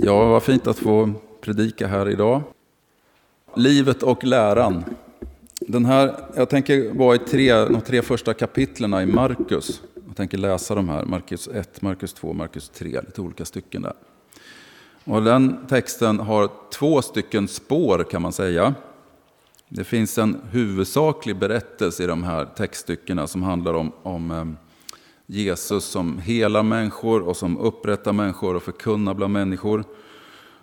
Ja, 0.00 0.24
vad 0.24 0.42
fint 0.42 0.66
att 0.66 0.78
få 0.78 1.12
predika 1.40 1.86
här 1.86 2.08
idag. 2.08 2.42
Livet 3.54 4.02
och 4.02 4.24
läran. 4.24 4.84
Den 5.60 5.84
här, 5.84 6.14
jag 6.36 6.48
tänker 6.48 6.92
vara 6.92 7.14
i 7.14 7.18
tre, 7.18 7.54
de 7.54 7.80
tre 7.80 8.02
första 8.02 8.34
kapitlen 8.34 8.94
i 8.94 9.06
Markus. 9.06 9.82
Jag 10.06 10.16
tänker 10.16 10.38
läsa 10.38 10.74
de 10.74 10.88
här, 10.88 11.04
Markus 11.04 11.48
1, 11.48 11.82
Markus 11.82 12.12
2, 12.12 12.32
Markus 12.32 12.68
3, 12.68 13.00
lite 13.00 13.20
olika 13.20 13.44
stycken 13.44 13.82
där. 13.82 13.92
Och 15.04 15.22
den 15.22 15.66
texten 15.66 16.20
har 16.20 16.50
två 16.72 17.02
stycken 17.02 17.48
spår 17.48 18.06
kan 18.10 18.22
man 18.22 18.32
säga. 18.32 18.74
Det 19.68 19.84
finns 19.84 20.18
en 20.18 20.40
huvudsaklig 20.50 21.36
berättelse 21.36 22.04
i 22.04 22.06
de 22.06 22.22
här 22.22 22.44
textstyckena 22.44 23.26
som 23.26 23.42
handlar 23.42 23.74
om, 23.74 23.92
om 24.02 24.30
eh, 24.30 24.67
Jesus 25.30 25.84
som 25.84 26.18
helar 26.18 26.62
människor 26.62 27.22
och 27.22 27.36
som 27.36 27.58
upprättar 27.58 28.12
människor 28.12 28.56
och 28.56 28.62
förkunnar 28.62 29.14
bland 29.14 29.32
människor 29.32 29.84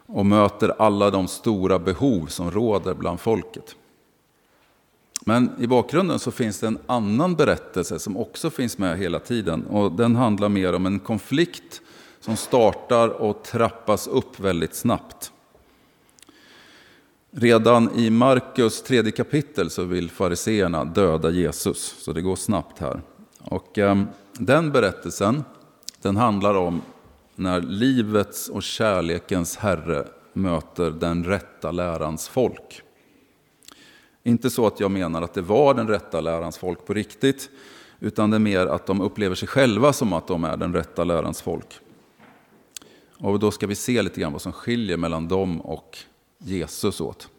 och 0.05 0.25
möter 0.25 0.73
alla 0.77 1.12
de 1.12 1.27
stora 1.27 1.80
behov 1.80 2.26
som 2.26 2.52
råder 2.52 2.93
bland 2.93 3.20
folket. 3.20 3.76
Men 5.26 5.52
i 5.59 5.67
bakgrunden 5.67 6.20
så 6.20 6.31
finns 6.31 6.59
det 6.59 6.67
en 6.67 6.80
annan 6.85 7.35
berättelse 7.35 7.99
som 7.99 8.17
också 8.17 8.49
finns 8.49 8.77
med 8.77 8.98
hela 8.98 9.20
tiden 9.20 9.66
och 9.66 9.91
den 9.91 10.16
handlar 10.16 10.49
mer 10.49 10.73
om 10.73 10.85
en 10.85 10.99
konflikt 10.99 11.82
som 12.20 12.35
startar 12.38 13.09
och 13.09 13.43
trappas 13.43 14.07
upp 14.07 14.40
väldigt 14.40 14.76
snabbt. 14.76 15.32
Redan 17.32 17.95
i 17.95 18.09
Markus 18.09 18.82
tredje 18.84 19.12
kapitel 19.12 19.70
så 19.70 19.84
vill 19.84 20.09
fariseerna 20.09 20.85
döda 20.85 21.29
Jesus, 21.29 21.95
så 21.99 22.13
det 22.13 22.21
går 22.21 22.35
snabbt 22.35 22.79
här. 22.79 23.02
Och 23.40 23.77
eh, 23.77 24.04
den 24.39 24.71
berättelsen, 24.71 25.44
den 26.02 26.17
handlar 26.17 26.55
om 26.55 26.81
när 27.35 27.62
livets 27.62 28.49
och 28.49 28.63
kärlekens 28.63 29.57
Herre 29.57 30.07
möter 30.34 30.91
den 30.91 31.23
rätta 31.23 31.71
lärans 31.71 32.27
folk. 32.27 32.81
Inte 34.23 34.49
så 34.49 34.68
att 34.68 34.79
jag 34.79 34.91
menar 34.91 35.21
att 35.21 35.34
det 35.34 35.41
var 35.41 35.73
den 35.73 35.87
rätta 35.87 36.21
lärans 36.21 36.57
folk 36.57 36.85
på 36.85 36.93
riktigt, 36.93 37.49
utan 37.99 38.29
det 38.29 38.37
är 38.37 38.40
mer 38.40 38.68
att 38.68 38.85
de 38.85 39.01
upplever 39.01 39.35
sig 39.35 39.48
själva 39.48 39.93
som 39.93 40.13
att 40.13 40.27
de 40.27 40.43
är 40.43 40.57
den 40.57 40.73
rätta 40.73 41.04
lärans 41.04 41.41
folk. 41.41 41.79
Och 43.17 43.40
då 43.40 43.51
ska 43.51 43.67
vi 43.67 43.76
se 43.76 44.01
lite 44.01 44.21
grann 44.21 44.32
vad 44.32 44.41
som 44.41 44.51
skiljer 44.51 44.98
mellan 44.98 45.27
dem 45.27 45.62
och 45.62 45.98
Jesus 46.38 47.01
åt. 47.01 47.29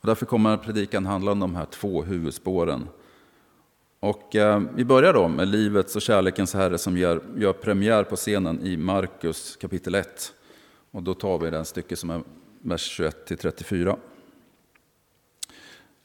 Och 0.00 0.06
därför 0.06 0.26
kommer 0.26 0.56
predikan 0.56 1.06
handla 1.06 1.32
om 1.32 1.40
de 1.40 1.54
här 1.54 1.64
två 1.64 2.02
huvudspåren. 2.02 2.88
Och 4.06 4.36
eh, 4.36 4.62
vi 4.74 4.84
börjar 4.84 5.12
då 5.12 5.28
med 5.28 5.48
livets 5.48 5.96
och 5.96 6.02
kärlekens 6.02 6.54
Herre 6.54 6.78
som 6.78 6.96
gör, 6.96 7.22
gör 7.36 7.52
premiär 7.52 8.04
på 8.04 8.16
scenen 8.16 8.60
i 8.62 8.76
Markus 8.76 9.56
kapitel 9.56 9.94
1. 9.94 10.32
Och 10.90 11.02
då 11.02 11.14
tar 11.14 11.38
vi 11.38 11.50
den 11.50 11.64
stycke 11.64 11.96
som 11.96 12.10
är 12.10 12.22
vers 12.62 13.00
21-34. 13.00 13.96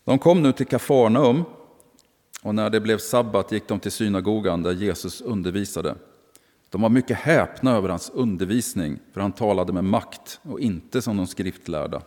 De 0.03 0.19
kom 0.19 0.43
nu 0.43 0.51
till 0.51 0.65
Kafarnaum 0.65 1.43
och 2.41 2.55
när 2.55 2.69
det 2.69 2.79
blev 2.79 2.97
sabbat 2.97 3.51
gick 3.51 3.67
de 3.67 3.79
till 3.79 3.91
synagogan 3.91 4.63
där 4.63 4.71
Jesus 4.71 5.21
undervisade. 5.21 5.95
De 6.69 6.81
var 6.81 6.89
mycket 6.89 7.17
häpna 7.17 7.75
över 7.75 7.89
hans 7.89 8.09
undervisning, 8.09 8.99
för 9.13 9.21
han 9.21 9.31
talade 9.31 9.73
med 9.73 9.83
makt 9.83 10.39
och 10.43 10.59
inte 10.59 11.01
som 11.01 11.17
de 11.17 11.27
skriftlärda. 11.27 12.01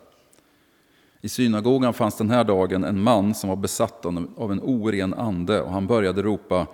I 1.24 1.28
synagogan 1.28 1.94
fanns 1.94 2.16
den 2.16 2.30
här 2.30 2.44
dagen 2.44 2.84
en 2.84 3.00
man 3.00 3.34
som 3.34 3.48
var 3.48 3.56
besatt 3.56 4.06
av 4.36 4.52
en 4.52 4.60
oren 4.62 5.14
ande 5.14 5.60
och 5.60 5.70
han 5.70 5.86
började 5.86 6.22
ropa 6.22 6.66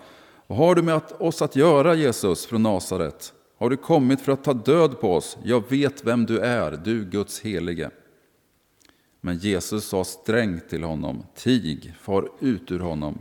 Vad 0.46 0.58
har 0.58 0.74
du 0.74 0.82
med 0.82 1.00
oss 1.18 1.42
att 1.42 1.56
göra 1.56 1.94
Jesus 1.94 2.46
från 2.46 2.62
Nasaret? 2.62 3.32
Har 3.58 3.70
du 3.70 3.76
kommit 3.76 4.20
för 4.20 4.32
att 4.32 4.44
ta 4.44 4.52
död 4.52 5.00
på 5.00 5.14
oss? 5.14 5.38
Jag 5.42 5.70
vet 5.70 6.04
vem 6.04 6.26
du 6.26 6.38
är, 6.38 6.80
du 6.84 7.04
Guds 7.04 7.40
helige. 7.40 7.90
Men 9.20 9.38
Jesus 9.38 9.84
sa 9.84 10.04
strängt 10.04 10.68
till 10.68 10.82
honom, 10.82 11.22
tig, 11.34 11.94
far 12.00 12.28
ut 12.40 12.72
ur 12.72 12.80
honom. 12.80 13.18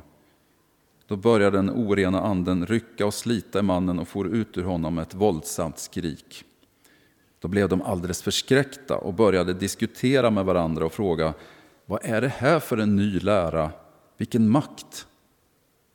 Då 1.07 1.16
började 1.16 1.57
den 1.57 1.69
orena 1.69 2.22
anden 2.22 2.66
rycka 2.66 3.06
och 3.06 3.13
slita 3.13 3.59
i 3.59 3.61
mannen 3.61 4.00
och 4.00 4.07
for 4.07 4.28
ut 4.28 4.57
ur 4.57 4.63
honom 4.63 4.96
med 4.96 5.01
ett 5.01 5.13
våldsamt 5.13 5.79
skrik. 5.79 6.44
Då 7.39 7.47
blev 7.47 7.69
de 7.69 7.81
alldeles 7.81 8.22
förskräckta 8.22 8.97
och 8.97 9.13
började 9.13 9.53
diskutera 9.53 10.29
med 10.29 10.45
varandra 10.45 10.85
och 10.85 10.94
fråga 10.94 11.33
vad 11.85 12.05
är 12.05 12.22
det 12.22 12.27
här 12.27 12.59
för 12.59 12.77
en 12.77 12.95
ny 12.95 13.19
lära? 13.19 13.72
Vilken 14.17 14.50
makt! 14.50 15.07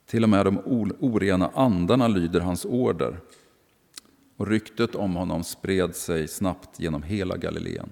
Till 0.05 0.23
och 0.23 0.29
med 0.29 0.45
de 0.45 0.59
orena 0.99 1.51
andarna 1.53 2.07
lyder 2.07 2.39
hans 2.39 2.65
order. 2.65 3.19
Och 4.37 4.47
ryktet 4.47 4.95
om 4.95 5.15
honom 5.15 5.43
spred 5.43 5.95
sig 5.95 6.27
snabbt 6.27 6.79
genom 6.79 7.03
hela 7.03 7.37
Galileen. 7.37 7.89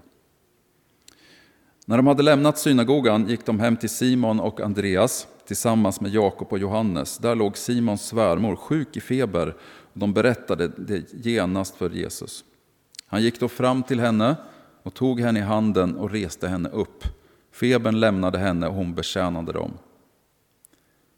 När 1.86 1.98
de 1.98 2.08
hade 2.08 2.24
lämnat 2.24 2.58
synagogan 2.58 3.30
gick 3.30 3.46
de 3.46 3.60
hem 3.60 3.78
till 3.78 3.90
Simon 3.90 4.40
och 4.40 4.62
Andreas 4.62 5.28
tillsammans 5.48 6.02
med 6.02 6.14
Jakob 6.14 6.48
och 6.52 6.60
Johannes. 6.60 7.18
Där 7.18 7.36
låg 7.36 7.58
Simons 7.58 8.08
svärmor 8.08 8.56
sjuk 8.56 8.98
i 8.98 9.02
feber 9.02 9.56
och 9.94 10.00
de 10.00 10.14
berättade 10.14 10.68
det 10.68 11.14
genast 11.14 11.76
för 11.76 11.90
Jesus. 11.90 12.44
Han 13.14 13.22
gick 13.22 13.40
då 13.40 13.48
fram 13.48 13.84
till 13.84 14.00
henne 14.00 14.36
och 14.84 14.94
tog 14.94 15.20
henne 15.20 15.40
i 15.40 15.42
handen 15.42 15.96
och 15.96 16.12
reste 16.12 16.48
henne 16.48 16.70
upp. 16.70 17.04
Febern 17.52 18.00
lämnade 18.00 18.38
henne 18.38 18.68
och 18.68 18.74
hon 18.74 18.94
betjänade 18.96 19.52
dem. 19.52 19.72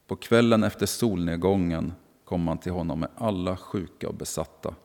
På 0.08 0.16
kvällen 0.16 0.64
efter 0.64 0.86
solnedgången 0.86 1.94
kom 2.26 2.48
han 2.48 2.58
till 2.58 2.72
honom 2.72 3.00
med 3.00 3.10
alla 3.16 3.58
sjuka 3.58 4.10
och 4.10 4.16
besatta. 4.16 4.76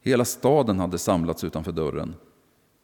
Hela 0.00 0.24
staden 0.24 0.78
hade 0.78 0.98
samlats 0.98 1.44
utanför 1.44 1.72
dörren. 1.72 2.14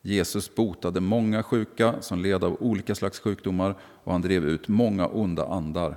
Jesus 0.02 0.54
botade 0.54 1.00
många 1.00 1.42
sjuka 1.42 1.94
som 2.00 2.22
led 2.22 2.44
av 2.44 2.56
olika 2.60 2.94
slags 2.94 3.20
sjukdomar 3.20 3.74
och 4.04 4.12
han 4.12 4.22
drev 4.22 4.44
ut 4.44 4.68
många 4.68 5.06
onda 5.06 5.46
andar. 5.46 5.96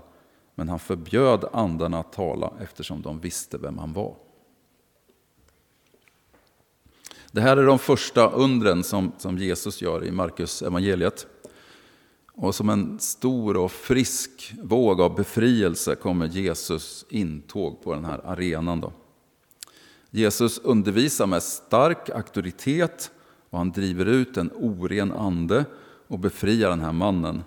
Men 0.55 0.69
han 0.69 0.79
förbjöd 0.79 1.45
andarna 1.53 1.99
att 1.99 2.13
tala 2.13 2.53
eftersom 2.61 3.01
de 3.01 3.19
visste 3.19 3.57
vem 3.57 3.77
han 3.77 3.93
var. 3.93 4.15
Det 7.35 7.41
här 7.41 7.57
är 7.57 7.66
de 7.66 7.79
första 7.79 8.29
undren 8.29 8.84
som, 8.84 9.12
som 9.18 9.38
Jesus 9.38 9.81
gör 9.81 10.06
i 10.06 10.12
Markus 10.12 10.62
evangeliet. 10.62 11.28
Och 12.34 12.56
som 12.56 12.69
en 12.69 13.00
stor 13.00 13.57
och 13.57 13.72
frisk 13.72 14.53
våg 14.62 15.01
av 15.01 15.16
befrielse 15.16 15.96
kommer 15.96 16.28
Jesus 16.28 17.06
intåg 17.09 17.84
på 17.84 17.94
den 17.94 18.06
här 18.06 18.22
arenan. 18.25 18.81
Då. 18.81 18.94
Jesus 20.09 20.57
undervisar 20.57 21.25
med 21.25 21.44
stark 21.44 22.09
auktoritet 22.09 23.12
och 23.50 23.57
han 23.57 23.72
driver 23.72 24.06
ut 24.06 24.38
en 24.38 24.52
oren 24.56 25.12
ande 25.12 25.66
och 26.07 26.19
befriar 26.19 26.69
den 26.69 26.81
här 26.81 26.94
mannen. 26.94 27.44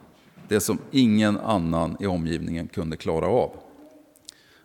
Det 0.48 0.60
som 0.60 0.78
ingen 0.90 1.38
annan 1.38 1.96
i 2.00 2.06
omgivningen 2.06 2.68
kunde 2.68 2.96
klara 2.96 3.26
av. 3.26 3.52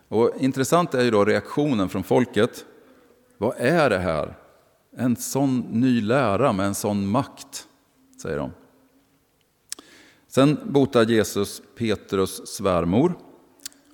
Och 0.08 0.32
intressant 0.40 0.94
är 0.94 1.04
ju 1.04 1.12
då 1.12 1.26
reaktionen 1.26 1.90
från 1.90 2.04
folket. 2.04 2.66
Vad 3.38 3.54
är 3.58 3.90
det 3.90 4.00
här? 4.00 4.43
En 4.96 5.16
sån 5.16 5.60
ny 5.60 6.02
lära 6.02 6.54
med 6.54 6.66
en 6.66 6.76
sån 6.76 7.08
makt, 7.08 7.68
säger 8.22 8.38
de. 8.38 8.52
Sen 10.28 10.60
botar 10.66 11.06
Jesus 11.06 11.62
Petrus 11.76 12.48
svärmor 12.48 13.14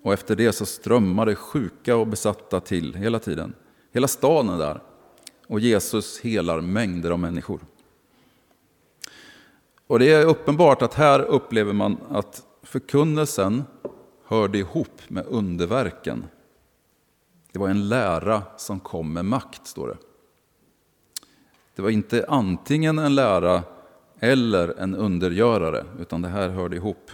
och 0.04 0.14
efter 0.14 0.36
det 0.36 0.54
så 0.54 0.66
strömmar 0.66 1.26
det 1.26 1.36
sjuka 1.36 1.96
och 1.96 2.08
besatta 2.08 2.60
till 2.60 2.94
hela 2.94 3.20
tiden. 3.20 3.54
Hela 3.92 4.08
staden 4.08 4.50
är 4.50 4.58
där 4.58 4.82
och 5.48 5.60
Jesus 5.60 6.20
helar 6.20 6.62
mängder 6.62 7.12
av 7.12 7.20
människor. 7.20 7.60
Och 9.88 10.00
det 10.00 10.12
är 10.12 10.26
uppenbart 10.26 10.82
att 10.82 10.94
här 10.94 11.20
upplever 11.20 11.74
man 11.74 11.98
att 12.10 12.44
förkunnelsen 12.64 13.64
hörde 14.26 14.58
ihop 14.58 15.02
med 15.08 15.26
underverken. 15.28 16.26
Det 17.52 17.60
var 17.60 17.70
en 17.70 17.90
lära 17.90 18.44
som 18.58 18.80
kom 18.80 19.14
med 19.14 19.26
makt, 19.26 19.68
står 19.68 19.88
det. 19.88 19.98
Det 21.80 21.84
var 21.84 21.90
inte 21.90 22.26
antingen 22.28 23.00
en 23.00 23.16
lära 23.16 23.64
eller 24.20 24.80
en 24.80 24.96
undergörare, 24.96 25.86
utan 26.00 26.22
det 26.22 26.28
här 26.28 26.50
hörde 26.50 26.76
ihop. 26.76 27.12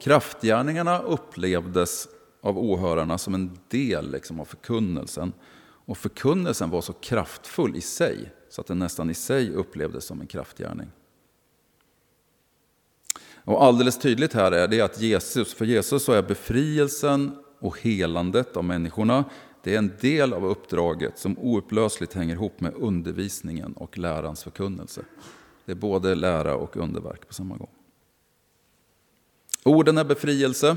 Kraftgärningarna 0.00 0.98
upplevdes 0.98 2.08
av 2.40 2.58
åhörarna 2.58 3.18
som 3.18 3.34
en 3.34 3.58
del 3.68 4.10
liksom, 4.10 4.40
av 4.40 4.44
förkunnelsen. 4.44 5.32
Och 5.62 5.98
förkunnelsen 5.98 6.70
var 6.70 6.80
så 6.80 6.92
kraftfull 6.92 7.76
i 7.76 7.80
sig, 7.80 8.32
så 8.48 8.60
att 8.60 8.66
den 8.66 8.78
nästan 8.78 9.10
i 9.10 9.14
sig 9.14 9.50
upplevdes 9.50 10.04
som 10.04 10.20
en 10.20 10.26
kraftgärning. 10.26 10.88
Och 13.44 13.64
alldeles 13.64 13.98
tydligt 13.98 14.32
här 14.32 14.52
är 14.52 14.68
det 14.68 14.80
att 14.80 15.00
Jesus, 15.00 15.54
för 15.54 15.64
Jesus 15.64 16.04
så 16.04 16.12
är 16.12 16.22
befrielsen 16.22 17.36
och 17.60 17.80
helandet 17.80 18.56
av 18.56 18.64
människorna 18.64 19.24
det 19.64 19.74
är 19.74 19.78
en 19.78 19.92
del 20.00 20.32
av 20.32 20.46
uppdraget 20.46 21.18
som 21.18 21.38
oupplösligt 21.38 22.14
hänger 22.14 22.34
ihop 22.34 22.60
med 22.60 22.74
undervisningen 22.74 23.72
och 23.72 23.98
lärans 23.98 24.42
förkunnelse. 24.42 25.02
Det 25.64 25.72
är 25.72 25.76
både 25.76 26.14
lära 26.14 26.56
och 26.56 26.76
underverk 26.76 27.28
på 27.28 27.34
samma 27.34 27.56
gång. 27.56 27.70
Orden 29.64 29.98
är 29.98 30.04
befrielse, 30.04 30.76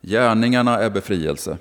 gärningarna 0.00 0.78
är 0.78 0.90
befrielse. 0.90 1.58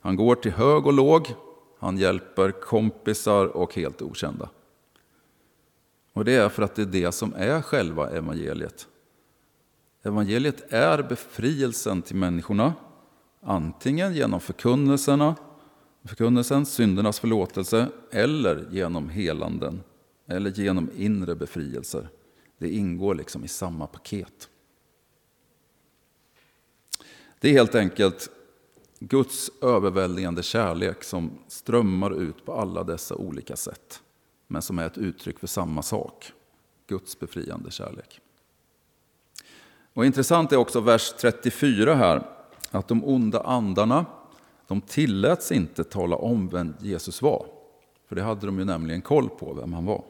Han 0.00 0.16
går 0.16 0.34
till 0.34 0.52
hög 0.52 0.86
och 0.86 0.92
låg, 0.92 1.34
Han 1.78 1.98
hjälper 1.98 2.50
kompisar 2.50 3.46
och 3.46 3.74
helt 3.74 4.02
okända. 4.02 4.48
Och 6.12 6.24
det 6.24 6.34
är 6.34 6.48
för 6.48 6.62
att 6.62 6.74
det 6.74 6.82
är 6.82 6.86
det 6.86 7.12
som 7.12 7.34
är 7.36 7.62
själva 7.62 8.10
evangeliet. 8.10 8.86
Evangeliet 10.02 10.72
är 10.72 11.02
befrielsen 11.02 12.02
till 12.02 12.16
människorna, 12.16 12.72
antingen 13.40 14.14
genom 14.14 14.40
förkunnelserna, 14.40 15.34
förkunnelsen, 16.04 16.66
syndernas 16.66 17.20
förlåtelse, 17.20 17.88
eller 18.10 18.68
genom 18.70 19.08
helanden, 19.08 19.82
eller 20.26 20.50
genom 20.50 20.90
inre 20.96 21.34
befrielser. 21.34 22.08
Det 22.58 22.68
ingår 22.68 23.14
liksom 23.14 23.44
i 23.44 23.48
samma 23.48 23.86
paket. 23.86 24.48
Det 27.40 27.48
är 27.48 27.52
helt 27.52 27.74
enkelt 27.74 28.30
Guds 28.98 29.50
överväldigande 29.62 30.42
kärlek 30.42 31.04
som 31.04 31.38
strömmar 31.48 32.10
ut 32.22 32.44
på 32.44 32.54
alla 32.54 32.84
dessa 32.84 33.14
olika 33.14 33.56
sätt, 33.56 34.02
men 34.46 34.62
som 34.62 34.78
är 34.78 34.86
ett 34.86 34.98
uttryck 34.98 35.38
för 35.38 35.46
samma 35.46 35.82
sak, 35.82 36.32
Guds 36.86 37.18
befriande 37.18 37.70
kärlek. 37.70 38.20
Och 39.94 40.06
Intressant 40.06 40.52
är 40.52 40.56
också 40.56 40.80
vers 40.80 41.12
34 41.20 41.94
här, 41.94 42.26
att 42.70 42.88
de 42.88 43.04
onda 43.04 43.40
andarna 43.40 44.06
de 44.66 44.80
tilläts 44.80 45.52
inte 45.52 45.84
tala 45.84 46.16
om 46.16 46.48
vem 46.48 46.74
Jesus 46.80 47.22
var, 47.22 47.46
för 48.08 48.16
det 48.16 48.22
hade 48.22 48.46
de 48.46 48.58
ju 48.58 48.64
nämligen 48.64 49.02
koll 49.02 49.28
på 49.28 49.54
vem 49.54 49.72
han 49.72 49.84
var. 49.84 50.04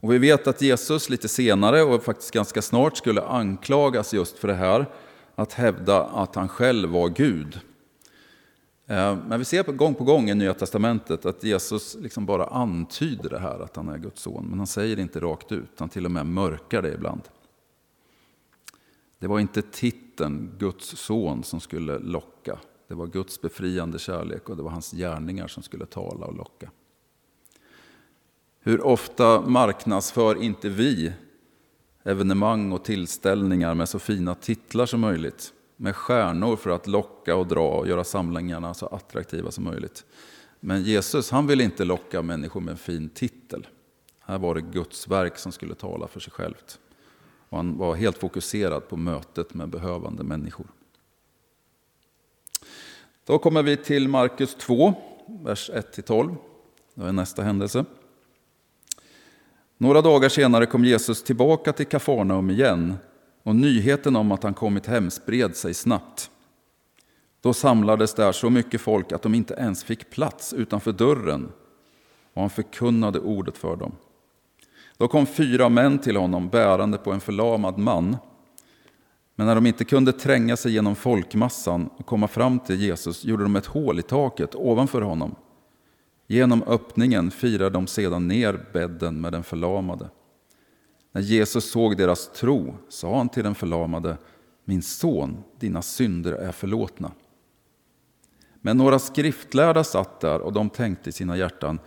Och 0.00 0.12
Vi 0.12 0.18
vet 0.18 0.46
att 0.46 0.62
Jesus 0.62 1.10
lite 1.10 1.28
senare, 1.28 1.82
och 1.82 2.02
faktiskt 2.02 2.30
ganska 2.30 2.62
snart, 2.62 2.96
skulle 2.96 3.22
anklagas 3.22 4.14
just 4.14 4.38
för 4.38 4.48
det 4.48 4.54
här, 4.54 4.86
att 5.34 5.52
hävda 5.52 6.04
att 6.04 6.34
han 6.34 6.48
själv 6.48 6.90
var 6.90 7.08
Gud. 7.08 7.60
Eh, 8.86 9.16
men 9.26 9.38
vi 9.38 9.44
ser 9.44 9.62
gång 9.62 9.94
på 9.94 10.04
gång 10.04 10.30
i 10.30 10.34
Nya 10.34 10.54
Testamentet 10.54 11.26
att 11.26 11.44
Jesus 11.44 11.96
liksom 12.00 12.26
bara 12.26 12.46
antyder 12.46 13.30
det 13.30 13.38
här, 13.38 13.60
att 13.60 13.76
han 13.76 13.88
är 13.88 13.98
Guds 13.98 14.22
son. 14.22 14.46
Men 14.50 14.58
han 14.58 14.66
säger 14.66 14.96
det 14.96 15.02
inte 15.02 15.20
rakt 15.20 15.52
ut, 15.52 15.70
han 15.78 15.88
till 15.88 16.04
och 16.04 16.10
med 16.10 16.26
mörkar 16.26 16.82
det 16.82 16.94
ibland. 16.94 17.22
Det 19.18 19.26
var 19.26 19.40
inte 19.40 19.62
titeln 19.62 20.54
Guds 20.58 20.98
son 20.98 21.44
som 21.44 21.60
skulle 21.60 21.98
locka. 21.98 22.58
Det 22.88 22.94
var 22.94 23.06
Guds 23.06 23.40
befriande 23.40 23.98
kärlek 23.98 24.48
och 24.48 24.56
det 24.56 24.62
var 24.62 24.70
hans 24.70 24.92
gärningar 24.92 25.48
som 25.48 25.62
skulle 25.62 25.86
tala 25.86 26.26
och 26.26 26.36
locka. 26.36 26.70
Hur 28.60 28.86
ofta 28.86 29.40
marknadsför 29.40 30.42
inte 30.42 30.68
vi 30.68 31.12
evenemang 32.04 32.72
och 32.72 32.84
tillställningar 32.84 33.74
med 33.74 33.88
så 33.88 33.98
fina 33.98 34.34
titlar 34.34 34.86
som 34.86 35.00
möjligt? 35.00 35.52
Med 35.76 35.96
stjärnor 35.96 36.56
för 36.56 36.70
att 36.70 36.86
locka 36.86 37.36
och 37.36 37.46
dra 37.46 37.68
och 37.68 37.88
göra 37.88 38.04
samlingarna 38.04 38.74
så 38.74 38.86
attraktiva 38.86 39.50
som 39.50 39.64
möjligt. 39.64 40.04
Men 40.60 40.82
Jesus 40.82 41.30
han 41.30 41.46
vill 41.46 41.60
inte 41.60 41.84
locka 41.84 42.22
människor 42.22 42.60
med 42.60 42.72
en 42.72 42.78
fin 42.78 43.08
titel. 43.08 43.66
Här 44.20 44.38
var 44.38 44.54
det 44.54 44.60
Guds 44.60 45.08
verk 45.08 45.38
som 45.38 45.52
skulle 45.52 45.74
tala 45.74 46.08
för 46.08 46.20
sig 46.20 46.32
självt. 46.32 46.78
Och 47.48 47.56
han 47.56 47.78
var 47.78 47.94
helt 47.94 48.18
fokuserad 48.18 48.88
på 48.88 48.96
mötet 48.96 49.54
med 49.54 49.68
behövande 49.68 50.24
människor. 50.24 50.66
Då 53.26 53.38
kommer 53.38 53.62
vi 53.62 53.76
till 53.76 54.08
Markus 54.08 54.54
2, 54.54 54.94
vers 55.26 55.70
1-12. 55.74 56.36
Det 56.94 57.06
är 57.06 57.12
nästa 57.12 57.42
händelse. 57.42 57.84
Några 59.78 60.02
dagar 60.02 60.28
senare 60.28 60.66
kom 60.66 60.84
Jesus 60.84 61.24
tillbaka 61.24 61.72
till 61.72 61.86
Kafarnaum 61.86 62.50
igen 62.50 62.94
och 63.42 63.56
nyheten 63.56 64.16
om 64.16 64.32
att 64.32 64.42
han 64.42 64.54
kommit 64.54 64.86
hem 64.86 65.10
spred 65.10 65.56
sig 65.56 65.74
snabbt. 65.74 66.30
Då 67.40 67.54
samlades 67.54 68.14
där 68.14 68.32
så 68.32 68.50
mycket 68.50 68.80
folk 68.80 69.12
att 69.12 69.22
de 69.22 69.34
inte 69.34 69.54
ens 69.54 69.84
fick 69.84 70.10
plats 70.10 70.52
utanför 70.52 70.92
dörren 70.92 71.52
och 72.32 72.40
han 72.40 72.50
förkunnade 72.50 73.20
ordet 73.20 73.58
för 73.58 73.76
dem. 73.76 73.92
Då 74.96 75.08
kom 75.08 75.26
fyra 75.26 75.68
män 75.68 75.98
till 75.98 76.16
honom 76.16 76.48
bärande 76.48 76.98
på 76.98 77.12
en 77.12 77.20
förlamad 77.20 77.78
man. 77.78 78.16
Men 79.36 79.46
när 79.46 79.54
de 79.54 79.66
inte 79.66 79.84
kunde 79.84 80.12
tränga 80.12 80.56
sig 80.56 80.72
genom 80.72 80.96
folkmassan 80.96 81.90
och 81.96 82.06
komma 82.06 82.28
fram 82.28 82.58
till 82.58 82.80
Jesus 82.80 83.24
gjorde 83.24 83.42
de 83.42 83.56
ett 83.56 83.66
hål 83.66 83.98
i 83.98 84.02
taket 84.02 84.54
ovanför 84.54 85.02
honom. 85.02 85.34
Genom 86.26 86.62
öppningen 86.62 87.30
firade 87.30 87.70
de 87.70 87.86
sedan 87.86 88.28
ner 88.28 88.66
bädden 88.72 89.20
med 89.20 89.32
den 89.32 89.42
förlamade. 89.42 90.08
När 91.12 91.22
Jesus 91.22 91.70
såg 91.70 91.96
deras 91.96 92.32
tro 92.32 92.74
sa 92.88 93.16
han 93.16 93.28
till 93.28 93.44
den 93.44 93.54
förlamade 93.54 94.16
Min 94.64 94.82
son, 94.82 95.36
dina 95.58 95.82
synder 95.82 96.32
är 96.32 96.52
förlåtna. 96.52 97.12
Men 98.60 98.76
några 98.76 98.98
skriftlärda 98.98 99.84
satt 99.84 100.20
där 100.20 100.40
och 100.40 100.52
de 100.52 100.70
tänkte 100.70 101.08
i 101.08 101.12
sina 101.12 101.36
hjärtan 101.36 101.78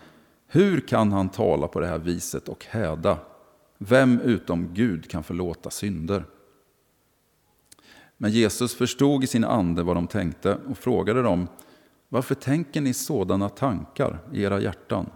hur 0.52 0.80
kan 0.80 1.12
han 1.12 1.30
tala 1.30 1.68
på 1.68 1.80
det 1.80 1.88
här 1.88 2.00
viset 2.00 2.50
och 2.50 2.66
häda? 2.66 3.18
Vem 3.78 4.22
utom 4.22 4.74
Gud 4.74 5.10
kan 5.10 5.24
förlåta 5.24 5.70
synder? 5.70 6.26
Men 8.22 8.32
Jesus 8.32 8.76
förstod 8.76 9.24
i 9.24 9.28
sin 9.28 9.44
ande 9.44 9.84
vad 9.84 9.96
de 9.96 10.08
tänkte 10.08 10.58
och 10.70 10.78
frågade 10.78 11.22
dem 11.22 11.48
varför 12.10 12.36
tänker 12.36 12.82
ni 12.82 12.94
sådana 12.94 13.50
tankar 13.50 14.20
i 14.34 14.44
era 14.44 14.60
hjärtan? 14.60 15.10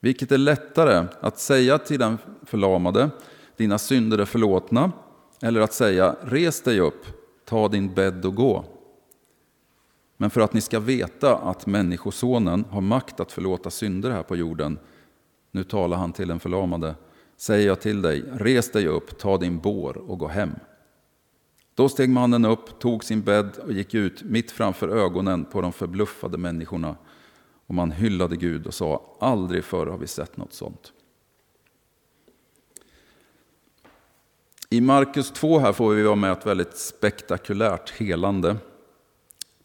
Vilket 0.00 0.32
är 0.32 0.38
lättare 0.38 1.06
att 1.20 1.38
säga 1.38 1.78
till 1.78 1.98
den 1.98 2.18
förlamade, 2.42 3.10
dina 3.56 3.78
synder 3.78 4.18
är 4.18 4.24
förlåtna, 4.24 4.92
eller 5.42 5.60
att 5.60 5.72
säga, 5.72 6.16
res 6.22 6.62
dig 6.62 6.80
upp, 6.80 7.06
ta 7.44 7.68
din 7.68 7.94
bädd 7.94 8.24
och 8.24 8.34
gå. 8.34 8.64
Men 10.16 10.30
för 10.30 10.40
att 10.40 10.52
ni 10.52 10.60
ska 10.60 10.80
veta 10.80 11.36
att 11.36 11.66
Människosonen 11.66 12.64
har 12.70 12.80
makt 12.80 13.20
att 13.20 13.32
förlåta 13.32 13.70
synder 13.70 14.10
här 14.10 14.22
på 14.22 14.36
jorden, 14.36 14.78
nu 15.50 15.64
talar 15.64 15.96
han 15.96 16.12
till 16.12 16.28
den 16.28 16.40
förlamade, 16.40 16.94
säger 17.36 17.66
jag 17.66 17.80
till 17.80 18.02
dig, 18.02 18.24
res 18.32 18.70
dig 18.70 18.86
upp, 18.86 19.18
ta 19.18 19.38
din 19.38 19.58
bår 19.58 19.96
och 19.96 20.18
gå 20.18 20.28
hem. 20.28 20.50
Då 21.78 21.88
steg 21.88 22.10
mannen 22.10 22.44
upp, 22.44 22.78
tog 22.78 23.04
sin 23.04 23.22
bädd 23.22 23.56
och 23.64 23.72
gick 23.72 23.94
ut 23.94 24.22
mitt 24.22 24.50
framför 24.50 24.88
ögonen 24.88 25.44
på 25.44 25.60
de 25.60 25.72
förbluffade 25.72 26.38
människorna. 26.38 26.96
Och 27.66 27.74
man 27.74 27.90
hyllade 27.90 28.36
Gud 28.36 28.66
och 28.66 28.74
sa, 28.74 29.16
aldrig 29.20 29.64
förr 29.64 29.86
har 29.86 29.98
vi 29.98 30.06
sett 30.06 30.36
något 30.36 30.52
sånt. 30.52 30.92
I 34.70 34.80
Markus 34.80 35.30
2 35.30 35.58
här 35.58 35.72
får 35.72 35.94
vi 35.94 36.02
vara 36.02 36.16
med 36.16 36.32
ett 36.32 36.46
väldigt 36.46 36.76
spektakulärt 36.76 37.90
helande. 37.90 38.56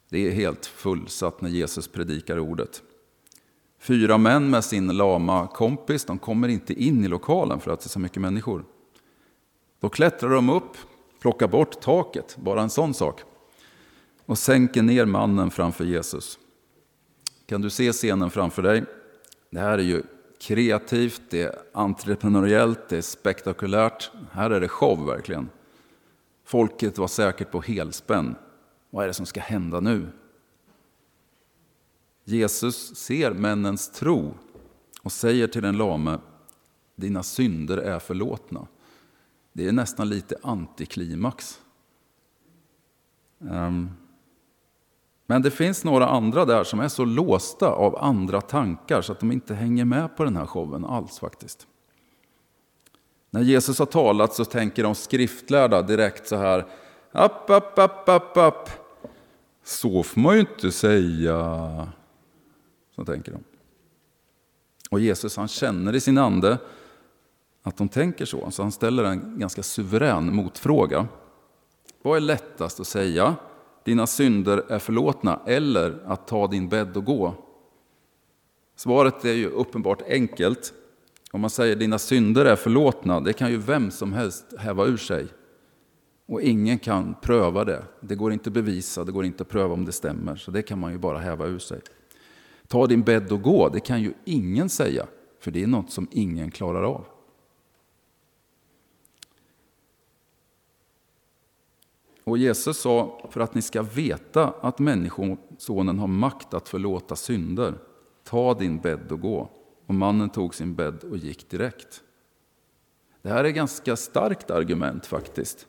Det 0.09 0.27
är 0.27 0.31
helt 0.31 0.65
fullsatt 0.65 1.41
när 1.41 1.49
Jesus 1.49 1.87
predikar 1.87 2.39
ordet. 2.39 2.83
Fyra 3.79 4.17
män 4.17 4.49
med 4.49 4.63
sin 4.63 4.97
lama 4.97 5.47
kompis, 5.47 6.05
de 6.05 6.19
kommer 6.19 6.47
inte 6.47 6.73
in 6.73 7.05
i 7.05 7.07
lokalen 7.07 7.59
för 7.59 7.71
att 7.71 7.79
det 7.79 7.87
är 7.87 7.89
så 7.89 7.99
mycket 7.99 8.21
människor. 8.21 8.65
Då 9.79 9.89
klättrar 9.89 10.29
de 10.29 10.49
upp 10.49 10.77
Plocka 11.23 11.47
bort 11.47 11.81
taket, 11.81 12.37
bara 12.37 12.61
en 12.61 12.69
sån 12.69 12.93
sak. 12.93 13.21
Och 14.25 14.37
sänker 14.37 14.81
ner 14.81 15.05
mannen 15.05 15.51
framför 15.51 15.85
Jesus. 15.85 16.39
Kan 17.45 17.61
du 17.61 17.69
se 17.69 17.91
scenen 17.91 18.29
framför 18.29 18.61
dig? 18.61 18.83
Det 19.49 19.59
här 19.59 19.77
är 19.77 19.83
ju 19.83 20.03
kreativt, 20.39 21.21
det 21.29 21.41
är 21.41 21.55
entreprenöriellt, 21.73 22.89
det 22.89 22.97
är 22.97 23.01
spektakulärt. 23.01 24.11
Här 24.31 24.51
är 24.51 24.61
det 24.61 24.67
show 24.67 25.05
verkligen. 25.05 25.49
Folket 26.45 26.97
var 26.97 27.07
säkert 27.07 27.51
på 27.51 27.61
helspänn. 27.61 28.35
Vad 28.89 29.03
är 29.03 29.07
det 29.07 29.13
som 29.13 29.25
ska 29.25 29.39
hända 29.39 29.79
nu? 29.79 30.07
Jesus 32.23 32.95
ser 32.95 33.31
männens 33.31 33.91
tro 33.91 34.33
och 35.01 35.11
säger 35.11 35.47
till 35.47 35.61
den 35.61 35.77
lame, 35.77 36.19
dina 36.95 37.23
synder 37.23 37.77
är 37.77 37.99
förlåtna. 37.99 38.67
Det 39.53 39.67
är 39.67 39.71
nästan 39.71 40.09
lite 40.09 40.35
antiklimax. 40.41 41.59
Ehm, 43.51 43.89
men 45.25 45.41
det 45.41 45.51
finns 45.51 45.83
några 45.83 46.07
andra 46.07 46.45
där 46.45 46.63
som 46.63 46.79
är 46.79 46.87
så 46.87 47.05
låsta 47.05 47.67
av 47.67 47.97
andra 47.97 48.41
tankar 48.41 49.01
så 49.01 49.11
att 49.11 49.19
de 49.19 49.31
inte 49.31 49.53
hänger 49.53 49.85
med 49.85 50.17
på 50.17 50.23
den 50.23 50.35
här 50.35 50.45
showen 50.45 50.85
alls 50.85 51.19
faktiskt. 51.19 51.67
När 53.29 53.41
Jesus 53.41 53.79
har 53.79 53.85
talat 53.85 54.33
så 54.33 54.45
tänker 54.45 54.83
de 54.83 54.95
skriftlärda 54.95 55.81
direkt 55.81 56.27
så 56.27 56.35
här. 56.35 56.65
App, 57.11 57.49
app, 57.49 57.79
app, 57.79 58.09
app, 58.09 58.37
app. 58.37 58.69
Så 59.63 60.03
får 60.03 60.21
man 60.21 60.33
ju 60.33 60.39
inte 60.39 60.71
säga. 60.71 61.91
Så 62.95 63.05
tänker 63.05 63.31
de. 63.31 63.43
Och 64.89 64.99
Jesus 64.99 65.37
han 65.37 65.47
känner 65.47 65.95
i 65.95 65.99
sin 65.99 66.17
ande 66.17 66.57
att 67.63 67.77
de 67.77 67.89
tänker 67.89 68.25
så. 68.25 68.51
Så 68.51 68.61
han 68.61 68.71
ställer 68.71 69.03
en 69.03 69.39
ganska 69.39 69.63
suverän 69.63 70.35
motfråga. 70.35 71.07
Vad 72.01 72.17
är 72.17 72.21
lättast 72.21 72.79
att 72.79 72.87
säga? 72.87 73.35
Dina 73.83 74.07
synder 74.07 74.63
är 74.69 74.79
förlåtna 74.79 75.39
eller 75.45 76.03
att 76.05 76.27
ta 76.27 76.47
din 76.47 76.69
bädd 76.69 76.97
och 76.97 77.05
gå? 77.05 77.33
Svaret 78.75 79.25
är 79.25 79.33
ju 79.33 79.47
uppenbart 79.47 80.01
enkelt. 80.09 80.73
Om 81.31 81.41
man 81.41 81.49
säger 81.49 81.75
dina 81.75 81.99
synder 81.99 82.45
är 82.45 82.55
förlåtna, 82.55 83.19
det 83.19 83.33
kan 83.33 83.51
ju 83.51 83.57
vem 83.57 83.91
som 83.91 84.13
helst 84.13 84.45
häva 84.57 84.85
ur 84.85 84.97
sig. 84.97 85.27
Och 86.25 86.41
ingen 86.41 86.79
kan 86.79 87.15
pröva 87.21 87.63
det. 87.63 87.83
Det 88.01 88.15
går 88.15 88.33
inte 88.33 88.49
att 88.49 88.53
bevisa, 88.53 89.03
det 89.03 89.11
går 89.11 89.25
inte 89.25 89.43
att 89.43 89.49
pröva 89.49 89.73
om 89.73 89.85
det 89.85 89.91
stämmer. 89.91 90.35
Så 90.35 90.51
det 90.51 90.61
kan 90.61 90.79
man 90.79 90.91
ju 90.91 90.97
bara 90.97 91.17
häva 91.17 91.45
ur 91.45 91.59
sig. 91.59 91.81
Ta 92.67 92.87
din 92.87 93.01
bädd 93.01 93.31
och 93.31 93.41
gå, 93.41 93.69
det 93.69 93.79
kan 93.79 94.01
ju 94.01 94.13
ingen 94.25 94.69
säga, 94.69 95.05
för 95.39 95.51
det 95.51 95.63
är 95.63 95.67
något 95.67 95.91
som 95.91 96.07
ingen 96.11 96.51
klarar 96.51 96.83
av. 96.83 97.05
Och 102.23 102.37
Jesus 102.37 102.77
sa, 102.77 103.21
för 103.31 103.41
att 103.41 103.55
ni 103.55 103.61
ska 103.61 103.81
veta 103.81 104.53
att 104.61 104.79
Människosonen 104.79 105.99
har 105.99 106.07
makt 106.07 106.53
att 106.53 106.69
förlåta 106.69 107.15
synder, 107.15 107.73
ta 108.23 108.53
din 108.53 108.79
bädd 108.79 109.11
och 109.11 109.21
gå. 109.21 109.49
Och 109.85 109.95
mannen 109.95 110.29
tog 110.29 110.55
sin 110.55 110.75
bädd 110.75 111.03
och 111.03 111.17
gick 111.17 111.49
direkt. 111.49 112.03
Det 113.21 113.29
här 113.29 113.43
är 113.43 113.49
ett 113.49 113.55
ganska 113.55 113.95
starkt 113.95 114.51
argument 114.51 115.05
faktiskt. 115.05 115.67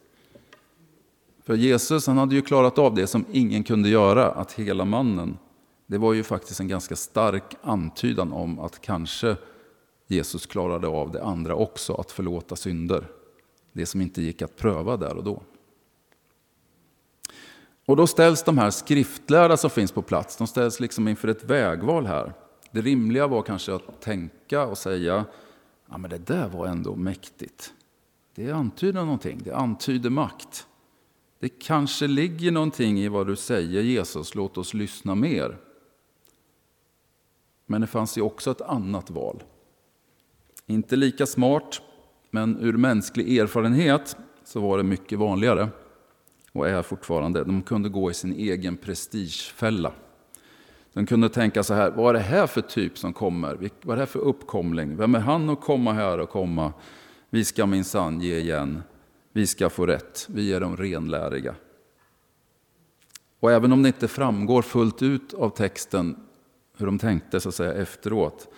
För 1.42 1.54
Jesus 1.54 2.06
han 2.06 2.18
hade 2.18 2.34
ju 2.34 2.42
klarat 2.42 2.78
av 2.78 2.94
det 2.94 3.06
som 3.06 3.24
ingen 3.32 3.64
kunde 3.64 3.88
göra, 3.88 4.30
att 4.30 4.52
hela 4.52 4.84
mannen. 4.84 5.38
Det 5.86 5.98
var 5.98 6.12
ju 6.12 6.22
faktiskt 6.22 6.60
en 6.60 6.68
ganska 6.68 6.96
stark 6.96 7.56
antydan 7.62 8.32
om 8.32 8.58
att 8.58 8.80
kanske 8.80 9.36
Jesus 10.06 10.46
klarade 10.46 10.86
av 10.86 11.10
det 11.10 11.24
andra 11.24 11.54
också, 11.54 11.94
att 11.94 12.12
förlåta 12.12 12.56
synder. 12.56 13.06
Det 13.72 13.86
som 13.86 14.00
inte 14.00 14.22
gick 14.22 14.42
att 14.42 14.56
pröva 14.56 14.96
där 14.96 15.16
och 15.16 15.24
då. 15.24 15.42
Och 17.86 17.96
då 17.96 18.06
ställs 18.06 18.42
de 18.42 18.58
här 18.58 18.70
skriftlärda 18.70 19.56
som 19.56 19.70
finns 19.70 19.92
på 19.92 20.02
plats, 20.02 20.36
de 20.36 20.46
ställs 20.46 20.80
liksom 20.80 21.08
inför 21.08 21.28
ett 21.28 21.44
vägval 21.44 22.06
här. 22.06 22.32
Det 22.70 22.80
rimliga 22.80 23.26
var 23.26 23.42
kanske 23.42 23.74
att 23.74 24.00
tänka 24.00 24.66
och 24.66 24.78
säga, 24.78 25.24
ja 25.90 25.98
men 25.98 26.10
det 26.10 26.18
där 26.18 26.48
var 26.48 26.66
ändå 26.66 26.96
mäktigt. 26.96 27.72
Det 28.34 28.50
antyder 28.50 29.04
någonting, 29.04 29.40
det 29.44 29.56
antyder 29.56 30.10
makt. 30.10 30.66
Det 31.38 31.48
kanske 31.48 32.06
ligger 32.06 32.52
någonting 32.52 33.00
i 33.00 33.08
vad 33.08 33.26
du 33.26 33.36
säger 33.36 33.82
Jesus, 33.82 34.34
låt 34.34 34.58
oss 34.58 34.74
lyssna 34.74 35.14
mer. 35.14 35.58
Men 37.66 37.80
det 37.80 37.86
fanns 37.86 38.18
ju 38.18 38.22
också 38.22 38.50
ett 38.50 38.60
annat 38.60 39.10
val. 39.10 39.42
Inte 40.66 40.96
lika 40.96 41.26
smart, 41.26 41.80
men 42.30 42.60
ur 42.60 42.72
mänsklig 42.72 43.38
erfarenhet 43.38 44.16
så 44.44 44.60
var 44.60 44.76
det 44.78 44.84
mycket 44.84 45.18
vanligare 45.18 45.68
och 46.54 46.68
är 46.68 46.82
fortfarande. 46.82 47.44
De 47.44 47.62
kunde 47.62 47.88
gå 47.88 48.10
i 48.10 48.14
sin 48.14 48.32
egen 48.32 48.76
prestigefälla. 48.76 49.92
De 50.92 51.06
kunde 51.06 51.28
tänka 51.28 51.62
så 51.62 51.74
här, 51.74 51.90
vad 51.90 52.08
är 52.08 52.12
det 52.12 52.24
här 52.24 52.46
för 52.46 52.60
typ 52.60 52.98
som 52.98 53.12
kommer? 53.12 53.70
Vad 53.82 53.92
är 53.92 53.96
det 53.96 54.02
här 54.02 54.06
för 54.06 54.18
uppkomling? 54.18 54.96
Vem 54.96 55.14
är 55.14 55.18
han 55.20 55.50
att 55.50 55.60
komma 55.60 55.92
här 55.92 56.18
och 56.18 56.30
komma? 56.30 56.72
Vi 57.30 57.44
ska 57.44 57.66
minsann 57.66 58.20
ge 58.20 58.38
igen. 58.38 58.82
Vi 59.32 59.46
ska 59.46 59.70
få 59.70 59.86
rätt. 59.86 60.26
Vi 60.30 60.52
är 60.52 60.60
de 60.60 60.76
renläriga. 60.76 61.54
Och 63.40 63.52
även 63.52 63.72
om 63.72 63.82
det 63.82 63.88
inte 63.88 64.08
framgår 64.08 64.62
fullt 64.62 65.02
ut 65.02 65.34
av 65.34 65.50
texten 65.50 66.16
hur 66.76 66.86
de 66.86 66.98
tänkte 66.98 67.40
så 67.40 67.48
att 67.48 67.54
säga 67.54 67.72
efteråt, 67.72 68.48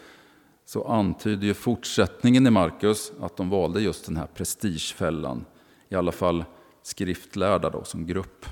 så 0.65 0.85
antyder 0.85 1.47
ju 1.47 1.55
fortsättningen 1.55 2.47
i 2.47 2.51
Markus 2.51 3.13
att 3.21 3.37
de 3.37 3.51
valde 3.51 3.81
just 3.81 4.07
den 4.07 4.17
här 4.17 4.27
prestigefällan. 4.27 5.45
I 5.89 5.95
alla 5.95 6.13
fall 6.13 6.45
skriftlärda 6.87 7.71
då, 7.71 7.85
som 7.85 8.07
grupp. 8.07 8.47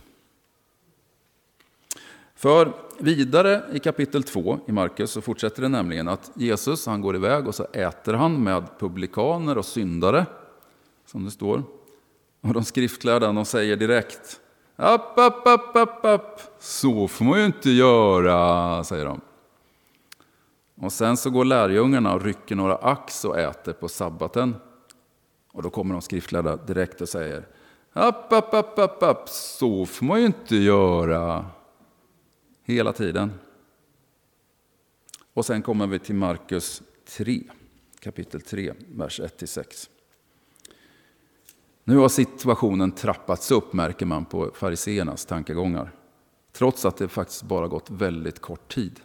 För 2.35 2.73
vidare 2.99 3.63
i 3.73 3.79
kapitel 3.79 4.23
2 4.23 4.59
i 4.67 4.73
Markus 4.73 5.11
så 5.11 5.21
fortsätter 5.21 5.63
det 5.63 5.69
nämligen 5.69 6.09
att 6.09 6.31
Jesus 6.35 6.87
han 6.87 7.01
går 7.01 7.17
iväg 7.17 7.49
och 7.49 7.55
så 7.55 7.65
äter 7.73 8.15
han 8.15 8.43
med 8.43 8.79
publikaner 8.79 9.59
och 9.59 9.65
syndare, 9.65 10.27
som 11.07 11.25
det 11.25 11.31
står. 11.31 11.63
Och 12.41 12.53
de 12.53 12.65
skriftlärda 12.65 13.33
de 13.33 13.45
säger 13.45 13.77
direkt 13.77 14.41
App, 14.77 15.19
app, 15.19 15.47
app, 15.47 15.77
app, 15.77 16.05
app. 16.05 16.41
Så 16.59 17.09
får 17.09 17.25
man 17.25 17.39
ju 17.39 17.47
inte 17.47 17.71
göra, 17.71 18.85
säger 18.85 19.05
de. 19.05 19.21
Och 20.81 20.93
sen 20.93 21.17
så 21.17 21.31
går 21.31 21.45
lärjungarna 21.45 22.15
och 22.15 22.23
rycker 22.23 22.55
några 22.55 22.77
ax 22.77 23.25
och 23.25 23.39
äter 23.39 23.73
på 23.73 23.89
sabbaten. 23.89 24.57
Och 25.53 25.63
då 25.63 25.71
kommer 25.71 25.95
de 25.95 26.03
skriftlärda 26.03 26.57
direkt 26.57 27.01
och 27.01 27.09
säger 27.09 27.47
App, 27.97 28.33
app, 28.33 28.55
app, 28.55 28.79
app, 28.79 29.03
app. 29.03 29.29
Så 29.29 29.87
får 29.87 30.07
man 30.07 30.21
ju 30.21 30.27
inte 30.27 30.57
göra. 30.57 31.47
Hela 32.65 32.93
tiden. 32.93 33.33
Och 35.35 35.47
sen 35.47 35.63
kommer 35.63 35.87
vi 35.87 35.99
till 35.99 36.15
Markus 36.15 36.83
3, 37.09 37.43
kapitel 38.01 38.41
3, 38.41 38.75
vers 38.89 39.21
1-6. 39.21 39.89
Nu 41.85 41.97
har 41.97 42.09
situationen 42.09 42.93
trappats 42.93 43.51
upp, 43.51 43.73
märker 43.73 44.07
man 44.07 44.25
på 44.25 44.51
fariseernas 44.55 45.27
tankegångar. 45.27 45.93
Trots 46.53 46.85
att 46.85 46.97
det 46.97 47.09
faktiskt 47.09 47.43
bara 47.43 47.69
gått 47.69 47.91
väldigt 47.91 48.41
kort 48.41 48.75
tid. 48.75 49.01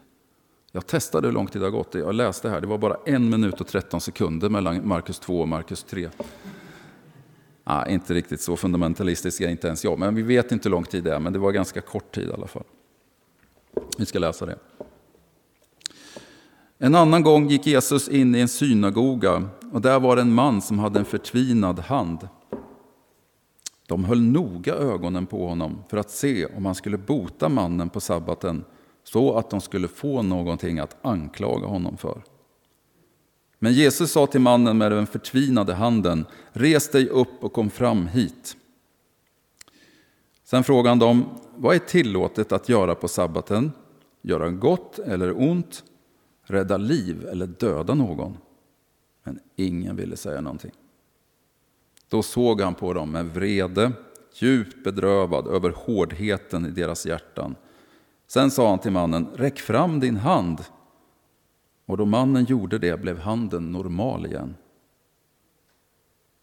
Jag 0.72 0.88
testade 0.88 1.28
hur 1.28 1.34
lång 1.34 1.48
tid 1.48 1.62
det 1.62 1.66
har 1.66 1.72
gått. 1.72 1.94
Jag 1.94 2.16
läste 2.16 2.50
här, 2.50 2.62
det 2.62 2.68
var 2.68 2.78
bara 2.78 2.98
en 3.06 3.30
minut 3.30 3.62
och 3.62 3.68
13 3.68 4.02
sekunder 4.02 4.50
mellan 4.50 4.88
Markus 4.88 5.20
2 5.20 5.42
och 5.42 5.48
Markus 5.48 5.84
3. 5.84 6.10
Ah, 7.72 7.86
inte 7.86 8.14
riktigt 8.14 8.42
så 8.42 8.56
fundamentalistisk 8.56 9.42
är 9.42 9.50
inte 9.50 9.68
ens 9.68 9.84
jag, 9.84 10.00
men 10.00 10.16
vi 10.16 10.22
vet 10.22 10.52
inte 10.52 10.70
hur 10.70 10.72
lång 10.72 10.84
tid 10.84 11.04
det 11.04 11.16
är, 11.16 11.20
men 11.20 11.34
det 11.34 11.40
var 11.40 11.52
ganska 11.52 11.82
kort 11.82 12.16
tid 12.16 12.28
i 12.28 12.34
alla 12.34 12.48
fall. 12.48 12.64
Vi 13.98 14.06
ska 14.06 14.20
läsa 14.20 14.46
det. 14.46 14.58
En 16.78 16.96
annan 16.96 17.24
gång 17.24 17.48
gick 17.48 17.68
Jesus 17.68 18.10
in 18.10 18.36
i 18.36 18.40
en 18.40 18.48
synagoga 18.48 19.50
och 19.72 19.82
där 19.82 20.00
var 20.00 20.18
en 20.18 20.34
man 20.34 20.62
som 20.62 20.80
hade 20.80 21.00
en 21.00 21.06
förtvinad 21.06 21.80
hand. 21.80 22.28
De 23.88 24.04
höll 24.04 24.22
noga 24.22 24.74
ögonen 24.74 25.26
på 25.26 25.48
honom 25.48 25.84
för 25.90 25.98
att 25.98 26.10
se 26.10 26.46
om 26.46 26.66
han 26.66 26.76
skulle 26.76 26.98
bota 26.98 27.50
mannen 27.50 27.90
på 27.90 28.00
sabbaten 28.00 28.66
så 29.04 29.38
att 29.38 29.50
de 29.50 29.62
skulle 29.62 29.88
få 29.88 30.22
någonting 30.22 30.80
att 30.80 30.98
anklaga 31.02 31.68
honom 31.68 31.98
för. 31.98 32.24
Men 33.60 33.74
Jesus 33.74 34.12
sa 34.12 34.28
till 34.28 34.42
mannen 34.42 34.78
med 34.78 34.92
den 34.92 35.08
förtvinade 35.08 35.74
handen, 35.74 36.26
res 36.52 36.90
dig 36.90 37.10
upp 37.10 37.44
och 37.44 37.54
kom 37.54 37.70
fram 37.70 38.08
hit. 38.08 38.58
Sen 40.44 40.64
frågade 40.64 40.90
han 40.90 41.00
dem, 41.00 41.26
vad 41.56 41.76
är 41.76 41.80
tillåtet 41.80 42.52
att 42.52 42.70
göra 42.70 42.96
på 42.96 43.08
sabbaten? 43.08 43.72
Göra 44.22 44.50
gott 44.50 45.00
eller 45.00 45.42
ont? 45.42 45.84
Rädda 46.44 46.78
liv 46.78 47.28
eller 47.32 47.48
döda 47.48 47.94
någon? 47.94 48.38
Men 49.24 49.40
ingen 49.56 49.96
ville 49.96 50.18
säga 50.18 50.42
någonting. 50.42 50.72
Då 52.08 52.24
såg 52.24 52.62
han 52.62 52.76
på 52.76 52.94
dem 52.94 53.12
med 53.12 53.26
vrede, 53.26 53.92
djupt 54.34 54.84
bedrövad 54.84 55.48
över 55.48 55.70
hårdheten 55.70 56.66
i 56.66 56.70
deras 56.70 57.06
hjärtan. 57.06 57.56
Sen 58.28 58.52
sa 58.52 58.70
han 58.70 58.80
till 58.80 58.92
mannen, 58.92 59.28
räck 59.36 59.60
fram 59.60 60.00
din 60.00 60.18
hand. 60.18 60.64
Och 61.90 61.98
då 61.98 62.06
mannen 62.06 62.46
gjorde 62.46 62.78
det 62.78 63.02
blev 63.02 63.20
handen 63.20 63.72
normal 63.72 64.26
igen. 64.26 64.56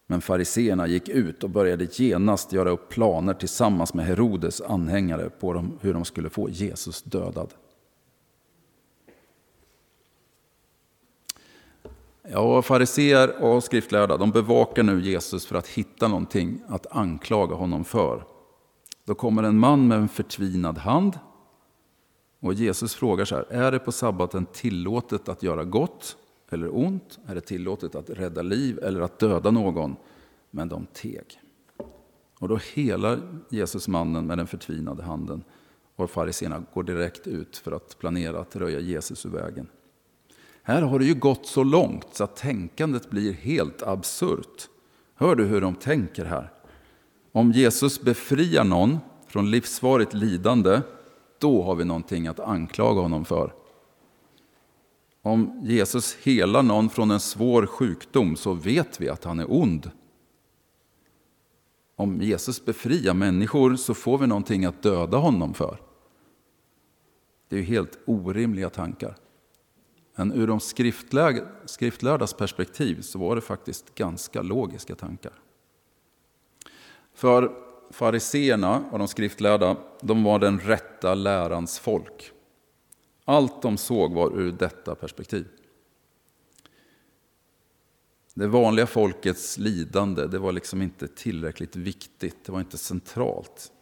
Men 0.06 0.20
fariseerna 0.20 0.86
gick 0.86 1.08
ut 1.08 1.44
och 1.44 1.50
började 1.50 1.84
genast 1.92 2.52
göra 2.52 2.70
upp 2.70 2.88
planer 2.88 3.34
tillsammans 3.34 3.94
med 3.94 4.06
Herodes 4.06 4.60
anhängare 4.60 5.30
på 5.30 5.64
hur 5.80 5.94
de 5.94 6.04
skulle 6.04 6.30
få 6.30 6.50
Jesus 6.50 7.02
dödad. 7.02 7.54
Ja, 12.22 12.62
fariseer 12.62 13.42
och 13.42 13.64
skriftlärda 13.64 14.16
de 14.16 14.30
bevakar 14.30 14.82
nu 14.82 15.00
Jesus 15.00 15.46
för 15.46 15.56
att 15.56 15.68
hitta 15.68 16.08
någonting 16.08 16.62
att 16.68 16.86
anklaga 16.90 17.54
honom 17.54 17.84
för. 17.84 18.24
Då 19.04 19.14
kommer 19.14 19.42
en 19.42 19.58
man 19.58 19.88
med 19.88 19.98
en 19.98 20.08
förtvinad 20.08 20.78
hand 20.78 21.18
och 22.46 22.54
Jesus 22.54 22.94
frågar 22.94 23.24
så 23.24 23.34
här, 23.34 23.46
är 23.50 23.72
det 23.72 23.78
på 23.78 23.92
sabbaten 23.92 24.46
tillåtet 24.52 25.28
att 25.28 25.42
göra 25.42 25.64
gott 25.64 26.16
eller 26.50 26.76
ont? 26.76 27.18
Är 27.26 27.34
det 27.34 27.40
tillåtet 27.40 27.94
att 27.94 28.10
rädda 28.10 28.42
liv 28.42 28.78
eller 28.82 29.00
att 29.00 29.18
döda 29.18 29.50
någon? 29.50 29.96
Men 30.50 30.68
de 30.68 30.86
teg. 30.86 31.40
Och 32.38 32.48
då 32.48 32.58
helar 32.74 33.20
Jesus 33.48 33.88
mannen 33.88 34.26
med 34.26 34.38
den 34.38 34.46
förtvinade 34.46 35.02
handen 35.02 35.44
och 35.96 36.10
fariséerna 36.10 36.64
går 36.74 36.82
direkt 36.82 37.26
ut 37.26 37.56
för 37.56 37.72
att 37.72 37.98
planera 37.98 38.40
att 38.40 38.56
röja 38.56 38.80
Jesus 38.80 39.26
ur 39.26 39.30
vägen. 39.30 39.68
Här 40.62 40.82
har 40.82 40.98
det 40.98 41.04
ju 41.04 41.14
gått 41.14 41.46
så 41.46 41.64
långt 41.64 42.06
så 42.12 42.24
att 42.24 42.36
tänkandet 42.36 43.10
blir 43.10 43.32
helt 43.32 43.82
absurt. 43.82 44.68
Hör 45.14 45.34
du 45.34 45.44
hur 45.44 45.60
de 45.60 45.74
tänker 45.74 46.24
här? 46.24 46.52
Om 47.32 47.52
Jesus 47.52 48.00
befriar 48.00 48.64
någon 48.64 48.98
från 49.26 49.50
livsvarigt 49.50 50.14
lidande 50.14 50.80
då 51.38 51.62
har 51.62 51.74
vi 51.74 51.84
någonting 51.84 52.26
att 52.26 52.40
anklaga 52.40 53.00
honom 53.00 53.24
för. 53.24 53.54
Om 55.22 55.60
Jesus 55.62 56.16
helar 56.22 56.62
någon 56.62 56.90
från 56.90 57.10
en 57.10 57.20
svår 57.20 57.66
sjukdom 57.66 58.36
så 58.36 58.52
vet 58.52 59.00
vi 59.00 59.08
att 59.08 59.24
han 59.24 59.40
är 59.40 59.52
ond. 59.52 59.90
Om 61.96 62.20
Jesus 62.20 62.64
befriar 62.64 63.14
människor 63.14 63.76
så 63.76 63.94
får 63.94 64.18
vi 64.18 64.26
någonting 64.26 64.64
att 64.64 64.82
döda 64.82 65.16
honom 65.16 65.54
för. 65.54 65.80
Det 67.48 67.56
är 67.56 67.60
ju 67.60 67.66
helt 67.66 67.98
orimliga 68.06 68.70
tankar. 68.70 69.16
Men 70.14 70.32
ur 70.32 70.46
de 70.46 70.60
skriftlärdas 71.66 72.34
perspektiv 72.34 73.00
så 73.00 73.18
var 73.18 73.34
det 73.34 73.40
faktiskt 73.40 73.94
ganska 73.94 74.42
logiska 74.42 74.94
tankar. 74.94 75.32
För 77.14 77.65
fariseerna 77.90 78.84
och 78.90 78.98
de 78.98 79.08
skriftlärda, 79.08 79.76
de 80.00 80.24
var 80.24 80.38
den 80.38 80.60
rätta 80.60 81.14
lärans 81.14 81.78
folk. 81.78 82.32
Allt 83.24 83.62
de 83.62 83.76
såg 83.76 84.12
var 84.12 84.38
ur 84.38 84.52
detta 84.52 84.94
perspektiv. 84.94 85.46
Det 88.34 88.46
vanliga 88.46 88.86
folkets 88.86 89.58
lidande 89.58 90.26
det 90.26 90.38
var 90.38 90.52
liksom 90.52 90.82
inte 90.82 91.08
tillräckligt 91.08 91.76
viktigt, 91.76 92.44
det 92.44 92.52
var 92.52 92.60
inte 92.60 92.78
centralt. 92.78 93.72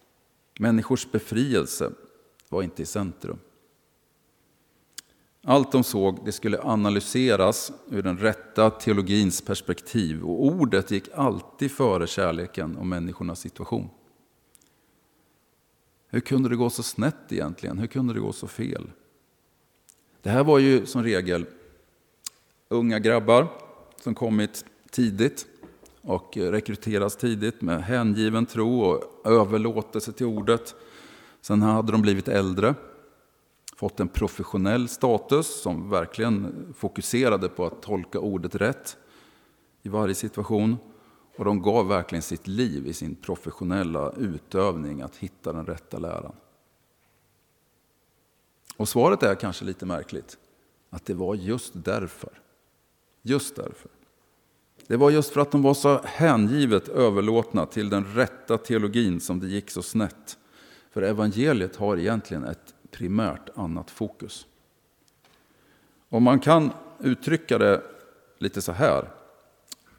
Människors 0.59 1.11
befrielse 1.11 1.91
var 2.49 2.63
inte 2.63 2.81
i 2.81 2.85
centrum. 2.85 3.39
Allt 5.47 5.71
de 5.71 5.83
såg 5.83 6.25
det 6.25 6.31
skulle 6.31 6.61
analyseras 6.61 7.71
ur 7.89 8.01
den 8.01 8.17
rätta 8.17 8.69
teologins 8.69 9.41
perspektiv 9.41 10.23
och 10.23 10.45
ordet 10.45 10.91
gick 10.91 11.09
alltid 11.13 11.71
före 11.71 12.07
kärleken 12.07 12.77
och 12.77 12.85
människornas 12.87 13.39
situation. 13.39 13.89
Hur 16.07 16.19
kunde 16.19 16.49
det 16.49 16.55
gå 16.55 16.69
så 16.69 16.83
snett 16.83 17.31
egentligen? 17.31 17.77
Hur 17.77 17.87
kunde 17.87 18.13
det 18.13 18.19
gå 18.19 18.33
så 18.33 18.47
fel? 18.47 18.91
Det 20.21 20.29
här 20.29 20.43
var 20.43 20.59
ju 20.59 20.85
som 20.85 21.03
regel 21.03 21.45
unga 22.69 22.99
grabbar 22.99 23.47
som 24.03 24.15
kommit 24.15 24.65
tidigt 24.91 25.45
och 26.01 26.37
rekryteras 26.37 27.15
tidigt 27.15 27.61
med 27.61 27.83
hängiven 27.83 28.45
tro 28.45 28.81
och 28.81 29.21
överlåtelse 29.25 30.11
till 30.11 30.25
ordet. 30.25 30.75
Sen 31.41 31.61
hade 31.61 31.91
de 31.91 32.01
blivit 32.01 32.27
äldre, 32.27 32.75
fått 33.75 33.99
en 33.99 34.07
professionell 34.07 34.87
status 34.87 35.61
som 35.61 35.89
verkligen 35.89 36.73
fokuserade 36.77 37.49
på 37.49 37.65
att 37.65 37.81
tolka 37.81 38.19
ordet 38.19 38.55
rätt 38.55 38.97
i 39.83 39.89
varje 39.89 40.15
situation. 40.15 40.77
Och 41.37 41.45
de 41.45 41.61
gav 41.61 41.87
verkligen 41.87 42.21
sitt 42.21 42.47
liv 42.47 42.87
i 42.87 42.93
sin 42.93 43.15
professionella 43.15 44.11
utövning 44.17 45.01
att 45.01 45.15
hitta 45.15 45.53
den 45.53 45.65
rätta 45.65 45.99
läran. 45.99 46.35
Och 48.77 48.89
svaret 48.89 49.23
är 49.23 49.35
kanske 49.35 49.65
lite 49.65 49.85
märkligt, 49.85 50.37
att 50.89 51.05
det 51.05 51.13
var 51.13 51.35
just 51.35 51.71
därför. 51.73 52.41
Just 53.21 53.55
därför. 53.55 53.91
Det 54.87 54.97
var 54.97 55.09
just 55.09 55.33
för 55.33 55.41
att 55.41 55.51
de 55.51 55.61
var 55.61 55.73
så 55.73 56.01
hängivet 56.03 56.87
överlåtna 56.87 57.65
till 57.65 57.89
den 57.89 58.05
rätta 58.05 58.57
teologin 58.57 59.19
som 59.19 59.39
det 59.39 59.47
gick 59.47 59.69
så 59.69 59.81
snett. 59.81 60.37
För 60.91 61.01
evangeliet 61.01 61.75
har 61.75 61.97
egentligen 61.97 62.43
ett 62.43 62.74
primärt 62.95 63.49
annat 63.55 63.91
fokus. 63.91 64.47
Och 66.09 66.21
man 66.21 66.39
kan 66.39 66.71
uttrycka 66.99 67.57
det 67.57 67.81
lite 68.37 68.61
så 68.61 68.71
här. 68.71 69.11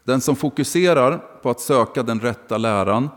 Den 0.04 0.20
som 0.20 0.36
fokuserar 0.36 1.18
på 1.18 1.50
att 1.50 1.60
söka 1.60 2.02
den 2.02 2.20
rätta 2.20 2.58
läran 2.58 3.08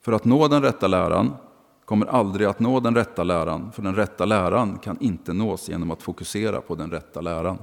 för 0.00 0.12
att 0.12 0.24
nå 0.24 0.48
den 0.48 0.62
rätta 0.62 0.86
läran 0.86 1.36
kommer 1.84 2.06
aldrig 2.06 2.48
att 2.48 2.60
nå 2.60 2.80
den 2.80 2.94
rätta 2.94 3.22
läran, 3.22 3.72
för 3.72 3.82
den 3.82 3.94
rätta 3.94 4.24
läran 4.24 4.78
kan 4.78 5.00
inte 5.00 5.32
nås 5.32 5.68
genom 5.68 5.90
att 5.90 6.02
fokusera 6.02 6.60
på 6.60 6.74
den 6.74 6.90
rätta 6.90 7.20
läran. 7.20 7.58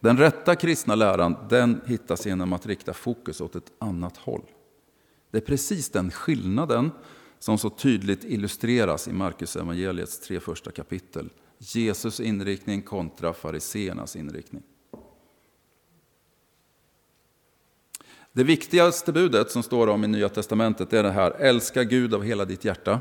Den 0.00 0.16
rätta 0.16 0.56
kristna 0.56 0.94
läran 0.94 1.36
den 1.48 1.80
hittas 1.86 2.26
genom 2.26 2.52
att 2.52 2.66
rikta 2.66 2.92
fokus 2.92 3.40
åt 3.40 3.56
ett 3.56 3.72
annat 3.78 4.16
håll. 4.16 4.42
Det 5.30 5.38
är 5.38 5.42
precis 5.42 5.90
den 5.90 6.10
skillnaden 6.10 6.90
som 7.38 7.58
så 7.58 7.70
tydligt 7.70 8.24
illustreras 8.24 9.08
i 9.08 9.12
Markus 9.12 9.56
evangeliets 9.56 10.20
tre 10.20 10.40
första 10.40 10.70
kapitel. 10.70 11.30
Jesus 11.58 12.20
inriktning 12.20 12.82
kontra 12.82 13.32
fariseernas 13.32 14.16
inriktning. 14.16 14.62
Det 18.32 18.44
viktigaste 18.44 19.12
budet 19.12 19.50
som 19.50 19.62
står 19.62 19.86
om 19.86 20.04
i 20.04 20.08
Nya 20.08 20.28
Testamentet 20.28 20.92
är 20.92 21.02
det 21.02 21.10
här, 21.10 21.30
älska 21.30 21.84
Gud 21.84 22.14
av 22.14 22.22
hela 22.22 22.44
ditt 22.44 22.64
hjärta. 22.64 23.00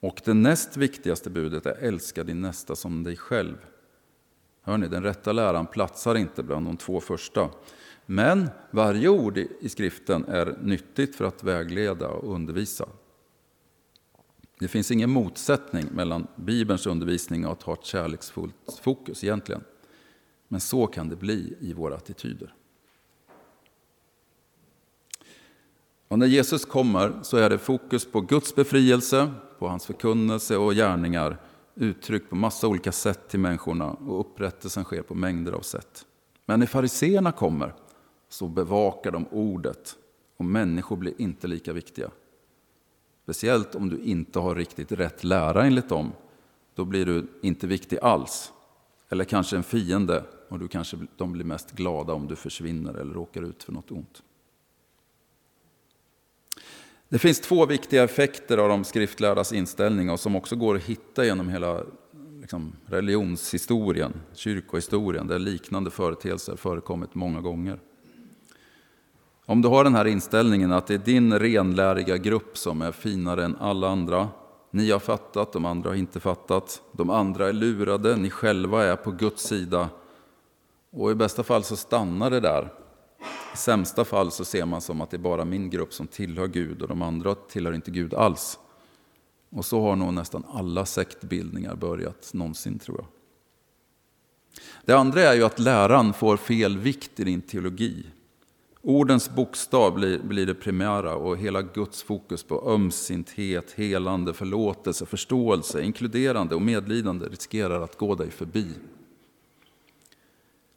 Och 0.00 0.20
det 0.24 0.34
näst 0.34 0.76
viktigaste 0.76 1.30
budet 1.30 1.66
är 1.66 1.76
älska 1.80 2.24
din 2.24 2.40
nästa 2.40 2.76
som 2.76 3.04
dig 3.04 3.16
själv. 3.16 3.56
Hör 4.62 4.78
ni, 4.78 4.88
den 4.88 5.02
rätta 5.02 5.32
läran 5.32 5.66
platsar 5.66 6.14
inte 6.14 6.42
bland 6.42 6.66
de 6.66 6.76
två 6.76 7.00
första. 7.00 7.50
Men 8.06 8.48
varje 8.70 9.08
ord 9.08 9.38
i 9.38 9.68
skriften 9.68 10.24
är 10.24 10.58
nyttigt 10.62 11.16
för 11.16 11.24
att 11.24 11.44
vägleda 11.44 12.08
och 12.08 12.34
undervisa. 12.34 12.88
Det 14.58 14.68
finns 14.68 14.90
ingen 14.90 15.10
motsättning 15.10 15.86
mellan 15.92 16.26
Bibelns 16.36 16.86
undervisning 16.86 17.46
och 17.46 17.52
att 17.52 17.62
ha 17.62 17.72
ett 17.72 17.84
kärleksfullt 17.84 18.80
fokus 18.82 19.24
egentligen. 19.24 19.64
Men 20.48 20.60
så 20.60 20.86
kan 20.86 21.08
det 21.08 21.16
bli 21.16 21.56
i 21.60 21.72
våra 21.72 21.94
attityder. 21.94 22.54
Och 26.08 26.18
när 26.18 26.26
Jesus 26.26 26.64
kommer 26.64 27.12
så 27.22 27.36
är 27.36 27.50
det 27.50 27.58
fokus 27.58 28.04
på 28.04 28.20
Guds 28.20 28.54
befrielse, 28.54 29.30
på 29.58 29.68
hans 29.68 29.86
förkunnelse 29.86 30.56
och 30.56 30.74
gärningar 30.74 31.40
uttryckt 31.74 32.30
på 32.30 32.36
massa 32.36 32.68
olika 32.68 32.92
sätt 32.92 33.28
till 33.28 33.40
människorna 33.40 33.90
och 33.90 34.20
upprättelsen 34.20 34.84
sker 34.84 35.02
på 35.02 35.14
mängder 35.14 35.52
av 35.52 35.60
sätt. 35.60 36.06
Men 36.46 36.60
när 36.60 36.66
fariseerna 36.66 37.32
kommer 37.32 37.74
så 38.34 38.48
bevakar 38.48 39.10
de 39.10 39.26
ordet 39.30 39.96
och 40.36 40.44
människor 40.44 40.96
blir 40.96 41.14
inte 41.18 41.46
lika 41.46 41.72
viktiga. 41.72 42.10
Speciellt 43.22 43.74
om 43.74 43.88
du 43.88 43.98
inte 44.02 44.38
har 44.38 44.54
riktigt 44.54 44.92
rätt 44.92 45.24
lära 45.24 45.64
enligt 45.64 45.88
dem. 45.88 46.12
Då 46.74 46.84
blir 46.84 47.06
du 47.06 47.26
inte 47.42 47.66
viktig 47.66 47.98
alls. 48.02 48.52
Eller 49.08 49.24
kanske 49.24 49.56
en 49.56 49.62
fiende 49.62 50.24
och 50.48 50.58
du 50.58 50.68
kanske, 50.68 50.96
de 51.16 51.32
blir 51.32 51.44
mest 51.44 51.72
glada 51.72 52.12
om 52.12 52.26
du 52.26 52.36
försvinner 52.36 52.94
eller 52.94 53.14
råkar 53.14 53.42
ut 53.42 53.62
för 53.62 53.72
något 53.72 53.90
ont. 53.90 54.22
Det 57.08 57.18
finns 57.18 57.40
två 57.40 57.66
viktiga 57.66 58.04
effekter 58.04 58.58
av 58.58 58.68
de 58.68 58.84
skriftlärdas 58.84 59.52
inställning 59.52 60.10
och 60.10 60.20
som 60.20 60.36
också 60.36 60.56
går 60.56 60.76
att 60.76 60.82
hitta 60.82 61.24
genom 61.24 61.48
hela 61.48 61.84
liksom, 62.40 62.72
religionshistorien, 62.86 64.12
kyrkohistorien, 64.32 65.26
där 65.26 65.38
liknande 65.38 65.90
företeelser 65.90 66.56
förekommit 66.56 67.14
många 67.14 67.40
gånger. 67.40 67.80
Om 69.46 69.62
du 69.62 69.68
har 69.68 69.84
den 69.84 69.94
här 69.94 70.04
inställningen 70.04 70.72
att 70.72 70.86
det 70.86 70.94
är 70.94 70.98
din 70.98 71.38
renläriga 71.38 72.16
grupp 72.16 72.58
som 72.58 72.82
är 72.82 72.92
finare 72.92 73.44
än 73.44 73.56
alla 73.56 73.88
andra, 73.88 74.28
ni 74.70 74.90
har 74.90 74.98
fattat, 74.98 75.52
de 75.52 75.64
andra 75.64 75.90
har 75.90 75.96
inte 75.96 76.20
fattat, 76.20 76.82
de 76.92 77.10
andra 77.10 77.48
är 77.48 77.52
lurade, 77.52 78.16
ni 78.16 78.30
själva 78.30 78.84
är 78.84 78.96
på 78.96 79.10
Guds 79.10 79.42
sida, 79.42 79.88
och 80.90 81.10
i 81.10 81.14
bästa 81.14 81.42
fall 81.42 81.64
så 81.64 81.76
stannar 81.76 82.30
det 82.30 82.40
där 82.40 82.72
i 83.54 83.56
sämsta 83.56 84.04
fall 84.04 84.30
så 84.30 84.44
ser 84.44 84.66
man 84.66 84.80
som 84.80 85.00
att 85.00 85.10
det 85.10 85.16
är 85.16 85.18
bara 85.18 85.44
min 85.44 85.70
grupp 85.70 85.92
som 85.92 86.06
tillhör 86.06 86.46
Gud 86.46 86.82
och 86.82 86.88
de 86.88 87.02
andra 87.02 87.34
tillhör 87.34 87.72
inte 87.72 87.90
Gud 87.90 88.14
alls. 88.14 88.58
Och 89.50 89.64
så 89.64 89.82
har 89.82 89.96
nog 89.96 90.14
nästan 90.14 90.44
alla 90.52 90.86
sektbildningar 90.86 91.74
börjat 91.74 92.30
någonsin 92.34 92.78
tror 92.78 92.96
jag. 92.98 93.06
Det 94.84 94.92
andra 94.92 95.20
är 95.22 95.34
ju 95.34 95.44
att 95.44 95.58
läran 95.58 96.12
får 96.12 96.36
fel 96.36 96.78
vikt 96.78 97.20
i 97.20 97.24
din 97.24 97.42
teologi. 97.42 98.06
Ordens 98.86 99.30
bokstav 99.30 99.94
blir, 99.94 100.18
blir 100.18 100.46
det 100.46 100.54
primära 100.54 101.14
och 101.14 101.36
hela 101.36 101.62
Guds 101.62 102.02
fokus 102.02 102.42
på 102.42 102.70
ömsinthet, 102.70 103.72
helande, 103.72 104.32
förlåtelse, 104.32 105.06
förståelse, 105.06 105.82
inkluderande 105.82 106.54
och 106.54 106.62
medlidande 106.62 107.26
riskerar 107.26 107.80
att 107.80 107.98
gå 107.98 108.14
dig 108.14 108.30
förbi. 108.30 108.66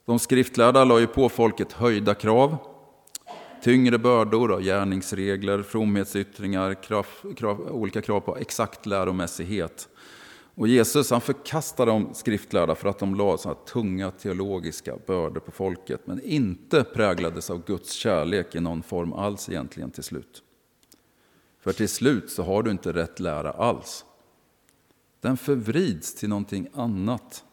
De 0.06 0.20
skriftlärda 0.20 0.84
la 0.84 1.00
ju 1.00 1.08
på 1.08 1.30
folket 1.30 1.72
höjda 1.72 2.16
krav, 2.16 2.58
tyngre 3.64 3.98
bördor 3.98 4.52
och 4.52 4.62
gärningsregler, 4.62 5.64
fromhetsyttringar, 5.64 6.84
krav, 6.84 7.08
krav, 7.36 7.70
olika 7.72 8.02
krav 8.02 8.20
på 8.20 8.38
exakt 8.38 8.86
läromässighet. 8.86 9.90
Och 10.58 10.68
Jesus 10.68 11.12
han 11.12 11.22
förkastade 11.22 11.92
de 11.92 12.14
skriftlärda 12.14 12.76
för 12.76 12.90
att 12.90 13.00
de 13.00 13.16
lade 13.16 13.38
så 13.38 13.54
tunga 13.54 14.12
teologiska 14.12 14.98
bördor 15.08 15.40
på 15.40 15.52
folket, 15.52 16.02
men 16.06 16.22
inte 16.22 16.84
präglades 16.84 17.50
av 17.50 17.66
Guds 17.66 17.92
kärlek 17.92 18.56
i 18.56 18.60
någon 18.60 18.84
form 18.84 19.14
alls 19.14 19.50
egentligen 19.50 19.92
till 19.92 20.04
slut. 20.04 20.44
För 21.60 21.74
till 21.74 21.90
slut 21.90 22.32
så 22.32 22.44
har 22.44 22.64
du 22.64 22.72
inte 22.72 22.94
rätt 22.94 23.20
lära 23.20 23.52
alls. 23.52 24.06
Den 25.22 25.38
förvrids 25.38 26.16
till 26.16 26.30
någonting 26.30 26.68
annat 26.74 27.44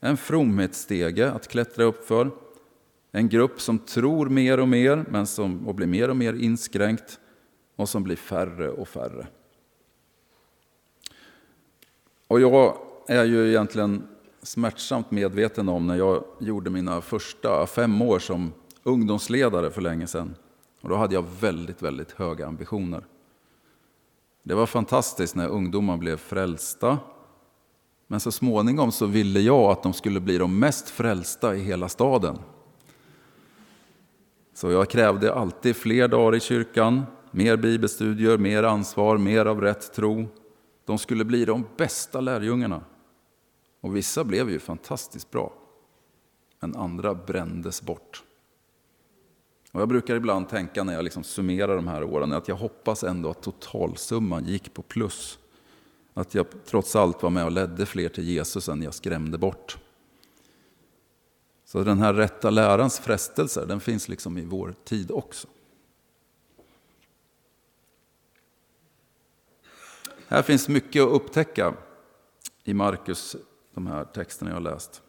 en 0.00 0.16
fromhetsstege 0.16 1.30
att 1.30 1.48
klättra 1.48 1.84
upp 1.84 2.04
för. 2.04 2.30
En 3.12 3.28
grupp 3.28 3.60
som 3.60 3.78
tror 3.78 4.28
mer 4.28 4.60
och 4.60 4.68
mer 4.68 5.04
men 5.10 5.26
som, 5.26 5.68
och 5.68 5.74
blir 5.74 5.86
mer 5.86 6.10
och 6.10 6.16
mer 6.16 6.32
inskränkt 6.32 7.20
och 7.76 7.88
som 7.88 8.02
blir 8.02 8.16
färre 8.16 8.70
och 8.70 8.88
färre. 8.88 9.26
Och 12.30 12.40
jag 12.40 12.76
är 13.06 13.24
ju 13.24 13.48
egentligen 13.48 14.02
smärtsamt 14.42 15.10
medveten 15.10 15.68
om 15.68 15.86
när 15.86 15.96
jag 15.96 16.24
gjorde 16.38 16.70
mina 16.70 17.00
första 17.00 17.66
fem 17.66 18.02
år 18.02 18.18
som 18.18 18.52
ungdomsledare 18.82 19.70
för 19.70 19.80
länge 19.80 20.06
sedan. 20.06 20.34
Och 20.80 20.88
då 20.88 20.96
hade 20.96 21.14
jag 21.14 21.24
väldigt, 21.40 21.82
väldigt 21.82 22.12
höga 22.12 22.46
ambitioner. 22.46 23.04
Det 24.42 24.54
var 24.54 24.66
fantastiskt 24.66 25.34
när 25.34 25.48
ungdomar 25.48 25.96
blev 25.96 26.16
frälsta 26.16 26.98
men 28.06 28.20
så 28.20 28.32
småningom 28.32 28.92
så 28.92 29.06
ville 29.06 29.40
jag 29.40 29.70
att 29.70 29.82
de 29.82 29.92
skulle 29.92 30.20
bli 30.20 30.38
de 30.38 30.58
mest 30.58 30.90
frälsta 30.90 31.56
i 31.56 31.60
hela 31.60 31.88
staden. 31.88 32.38
Så 34.54 34.70
jag 34.70 34.90
krävde 34.90 35.34
alltid 35.34 35.76
fler 35.76 36.08
dagar 36.08 36.36
i 36.36 36.40
kyrkan, 36.40 37.02
mer 37.30 37.56
bibelstudier, 37.56 38.38
mer 38.38 38.62
ansvar, 38.62 39.18
mer 39.18 39.46
av 39.46 39.60
rätt 39.60 39.92
tro. 39.92 40.28
De 40.90 40.98
skulle 40.98 41.24
bli 41.24 41.44
de 41.44 41.66
bästa 41.76 42.20
lärjungarna. 42.20 42.84
Och 43.80 43.96
vissa 43.96 44.24
blev 44.24 44.50
ju 44.50 44.58
fantastiskt 44.58 45.30
bra. 45.30 45.52
Men 46.60 46.76
andra 46.76 47.14
brändes 47.14 47.82
bort. 47.82 48.24
Och 49.72 49.80
jag 49.80 49.88
brukar 49.88 50.16
ibland 50.16 50.48
tänka 50.48 50.84
när 50.84 50.92
jag 50.92 51.04
liksom 51.04 51.24
summerar 51.24 51.76
de 51.76 51.88
här 51.88 52.04
åren 52.04 52.32
att 52.32 52.48
jag 52.48 52.56
hoppas 52.56 53.04
ändå 53.04 53.30
att 53.30 53.42
totalsumman 53.42 54.44
gick 54.44 54.74
på 54.74 54.82
plus. 54.82 55.38
Att 56.14 56.34
jag 56.34 56.46
trots 56.64 56.96
allt 56.96 57.22
var 57.22 57.30
med 57.30 57.44
och 57.44 57.52
ledde 57.52 57.86
fler 57.86 58.08
till 58.08 58.28
Jesus 58.28 58.68
än 58.68 58.82
jag 58.82 58.94
skrämde 58.94 59.38
bort. 59.38 59.78
Så 61.64 61.82
den 61.82 61.98
här 61.98 62.14
rätta 62.14 62.50
lärans 62.50 62.98
frestelser, 62.98 63.66
den 63.66 63.80
finns 63.80 64.08
liksom 64.08 64.38
i 64.38 64.44
vår 64.44 64.74
tid 64.84 65.10
också. 65.10 65.48
Här 70.30 70.42
finns 70.42 70.68
mycket 70.68 71.02
att 71.02 71.08
upptäcka 71.08 71.74
i 72.64 72.74
Markus, 72.74 73.36
de 73.74 73.86
här 73.86 74.04
texterna 74.04 74.50
jag 74.50 74.56
har 74.56 74.60
läst. 74.60 75.02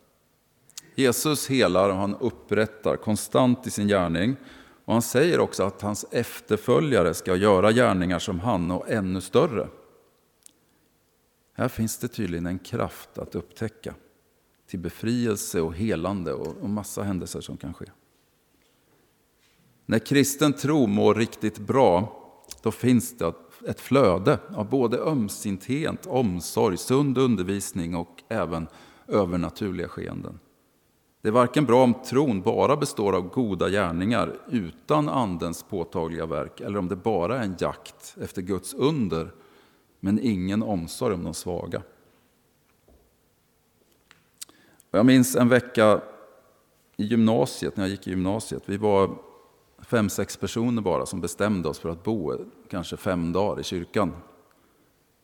Jesus 0.95 1.49
helar 1.49 1.89
och 1.89 1.95
han 1.95 2.15
upprättar 2.15 2.95
konstant 2.95 3.67
i 3.67 3.71
sin 3.71 3.87
gärning. 3.87 4.35
Och 4.85 4.93
han 4.93 5.01
säger 5.01 5.39
också 5.39 5.63
att 5.63 5.81
hans 5.81 6.05
efterföljare 6.11 7.13
ska 7.13 7.35
göra 7.35 7.71
gärningar 7.71 8.19
som 8.19 8.39
han 8.39 8.71
och 8.71 8.89
ännu 8.89 9.21
större. 9.21 9.67
Här 11.53 11.67
finns 11.67 11.97
det 11.97 12.07
tydligen 12.07 12.45
en 12.45 12.59
kraft 12.59 13.17
att 13.17 13.35
upptäcka 13.35 13.95
till 14.67 14.79
befrielse 14.79 15.61
och 15.61 15.75
helande 15.75 16.33
och 16.33 16.69
massa 16.69 17.03
händelser 17.03 17.41
som 17.41 17.57
kan 17.57 17.73
ske. 17.73 17.85
När 19.85 19.99
kristen 19.99 20.53
tro 20.53 20.87
mår 20.87 21.15
riktigt 21.15 21.59
bra, 21.59 22.17
då 22.61 22.71
finns 22.71 23.17
det 23.17 23.27
ett 23.67 23.81
flöde 23.81 24.39
av 24.55 24.69
både 24.69 24.97
ömsinthet, 24.97 26.05
omsorg, 26.05 26.77
sund 26.77 27.17
undervisning 27.17 27.95
och 27.95 28.23
även 28.27 28.67
övernaturliga 29.07 29.87
skeenden. 29.87 30.39
Det 31.21 31.27
är 31.27 31.31
varken 31.31 31.65
bra 31.65 31.83
om 31.83 31.93
tron 31.93 32.41
bara 32.41 32.77
består 32.77 33.15
av 33.15 33.29
goda 33.29 33.69
gärningar 33.69 34.39
utan 34.49 35.09
Andens 35.09 35.63
påtagliga 35.63 36.25
verk, 36.25 36.61
eller 36.61 36.79
om 36.79 36.87
det 36.87 36.95
bara 36.95 37.39
är 37.39 37.43
en 37.43 37.55
jakt 37.59 38.15
efter 38.21 38.41
Guds 38.41 38.73
under, 38.73 39.33
men 39.99 40.19
ingen 40.19 40.63
omsorg 40.63 41.13
om 41.13 41.23
de 41.23 41.33
svaga. 41.33 41.81
Jag 44.91 45.05
minns 45.05 45.35
en 45.35 45.49
vecka 45.49 46.01
i 46.97 47.03
gymnasiet, 47.03 47.77
när 47.77 47.83
jag 47.83 47.91
gick 47.91 48.07
i 48.07 48.09
gymnasiet. 48.09 48.63
Vi 48.65 48.77
var 48.77 49.15
fem, 49.87 50.09
sex 50.09 50.37
personer 50.37 50.81
bara 50.81 51.05
som 51.05 51.21
bestämde 51.21 51.69
oss 51.69 51.79
för 51.79 51.89
att 51.89 52.03
bo 52.03 52.35
kanske 52.69 52.97
fem 52.97 53.33
dagar 53.33 53.59
i 53.61 53.63
kyrkan. 53.63 54.13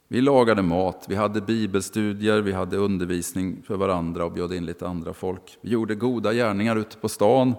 Vi 0.07 0.21
lagade 0.21 0.61
mat, 0.61 1.05
vi 1.09 1.15
hade 1.15 1.41
bibelstudier, 1.41 2.41
vi 2.41 2.51
hade 2.51 2.77
undervisning 2.77 3.63
för 3.63 3.77
varandra 3.77 4.25
och 4.25 4.31
bjöd 4.31 4.53
in 4.53 4.65
lite 4.65 4.87
andra 4.87 5.13
folk. 5.13 5.57
Vi 5.61 5.69
gjorde 5.69 5.95
goda 5.95 6.33
gärningar 6.33 6.75
ute 6.75 6.97
på 6.97 7.09
stan 7.09 7.53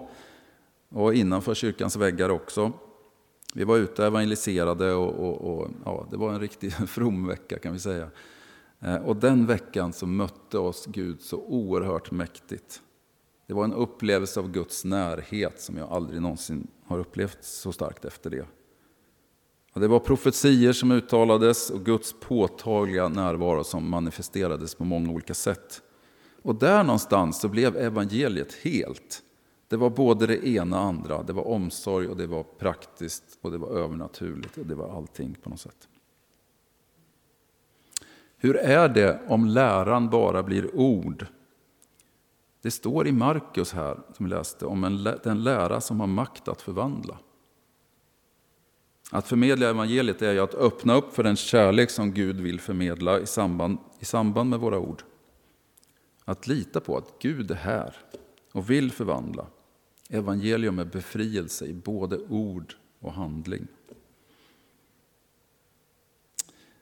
och 0.89 1.13
innanför 1.13 1.53
kyrkans 1.53 1.95
väggar 1.95 2.29
också. 2.29 2.71
Vi 3.53 3.63
var 3.63 3.77
ute 3.77 4.01
och 4.01 4.07
evangeliserade 4.07 4.93
och, 4.93 5.13
och, 5.13 5.59
och 5.59 5.67
ja, 5.85 6.07
det 6.11 6.17
var 6.17 6.33
en 6.33 6.39
riktigt 6.39 6.73
from 6.89 7.27
vecka 7.27 7.59
kan 7.59 7.73
vi 7.73 7.79
säga. 7.79 8.07
Eh, 8.79 8.95
och 8.95 9.15
den 9.15 9.45
veckan 9.45 9.93
så 9.93 10.05
mötte 10.05 10.59
oss 10.59 10.85
Gud 10.85 11.21
så 11.21 11.37
oerhört 11.37 12.11
mäktigt. 12.11 12.81
Det 13.49 13.55
var 13.55 13.63
en 13.63 13.73
upplevelse 13.73 14.39
av 14.39 14.51
Guds 14.51 14.85
närhet 14.85 15.61
som 15.61 15.77
jag 15.77 15.91
aldrig 15.91 16.21
någonsin 16.21 16.67
har 16.85 16.99
upplevt 16.99 17.37
så 17.41 17.71
starkt 17.71 18.05
efter 18.05 18.29
det. 18.29 18.45
Det 19.73 19.87
var 19.87 19.99
profetier 19.99 20.73
som 20.73 20.91
uttalades 20.91 21.69
och 21.69 21.85
Guds 21.85 22.15
påtagliga 22.19 23.07
närvaro 23.07 23.63
som 23.63 23.89
manifesterades 23.89 24.75
på 24.75 24.83
många 24.83 25.11
olika 25.11 25.33
sätt. 25.33 25.81
Och 26.41 26.55
där 26.55 26.83
någonstans 26.83 27.41
så 27.41 27.47
blev 27.47 27.77
evangeliet 27.77 28.53
helt. 28.53 29.21
Det 29.67 29.77
var 29.77 29.89
både 29.89 30.27
det 30.27 30.47
ena 30.47 30.79
och 30.79 30.85
andra. 30.85 31.23
Det 31.23 31.33
var 31.33 31.47
omsorg 31.47 32.07
och 32.07 32.17
det 32.17 32.27
var 32.27 32.43
praktiskt 32.43 33.39
och 33.41 33.51
det 33.51 33.57
var 33.57 33.69
övernaturligt 33.69 34.57
och 34.57 34.65
det 34.65 34.75
var 34.75 34.97
allting 34.97 35.35
på 35.43 35.49
något 35.49 35.59
sätt. 35.59 35.87
Hur 38.37 38.57
är 38.57 38.89
det 38.89 39.19
om 39.27 39.45
läran 39.45 40.09
bara 40.09 40.43
blir 40.43 40.75
ord? 40.75 41.25
Det 42.61 42.71
står 42.71 43.07
i 43.07 43.11
Markus 43.11 43.73
här, 43.73 43.99
som 44.13 44.25
vi 44.25 44.29
läste, 44.29 44.65
om 44.65 44.83
en, 44.83 45.03
den 45.03 45.43
lära 45.43 45.81
som 45.81 45.99
har 45.99 46.07
makt 46.07 46.47
att 46.47 46.61
förvandla. 46.61 47.17
Att 49.11 49.27
förmedla 49.27 49.69
evangeliet 49.69 50.21
är 50.21 50.33
ju 50.33 50.39
att 50.39 50.55
öppna 50.55 50.95
upp 50.95 51.13
för 51.13 51.23
den 51.23 51.35
kärlek 51.35 51.89
som 51.89 52.13
Gud 52.13 52.39
vill 52.39 52.59
förmedla 52.59 53.19
i 53.19 53.25
samband, 53.25 53.77
i 53.99 54.05
samband 54.05 54.49
med 54.49 54.59
våra 54.59 54.79
ord. 54.79 55.03
Att 56.25 56.47
lita 56.47 56.79
på 56.79 56.97
att 56.97 57.13
Gud 57.19 57.51
är 57.51 57.55
här 57.55 57.95
och 58.51 58.69
vill 58.69 58.91
förvandla. 58.91 59.47
Evangelium 60.09 60.79
är 60.79 60.85
befrielse 60.85 61.65
i 61.65 61.73
både 61.73 62.17
ord 62.17 62.73
och 62.99 63.13
handling. 63.13 63.67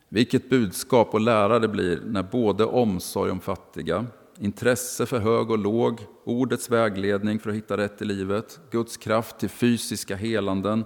Vilket 0.10 0.50
budskap 0.50 1.14
och 1.14 1.22
lära 1.22 1.60
det 1.60 1.68
blir 1.68 2.02
när 2.06 2.24
både 2.24 2.66
omsorg 2.66 3.32
om 3.32 3.40
fattiga, 3.40 4.06
intresse 4.40 5.06
för 5.06 5.20
hög 5.20 5.52
och 5.52 5.58
låg, 5.58 6.06
ordets 6.24 6.70
vägledning 6.70 7.40
för 7.40 7.50
att 7.50 7.56
hitta 7.56 7.78
rätt 7.78 8.02
i 8.02 8.06
livet, 8.06 8.60
Guds 8.72 8.98
kraft 8.98 9.40
till 9.40 9.50
fysiska 9.50 10.16
helanden 10.16 10.86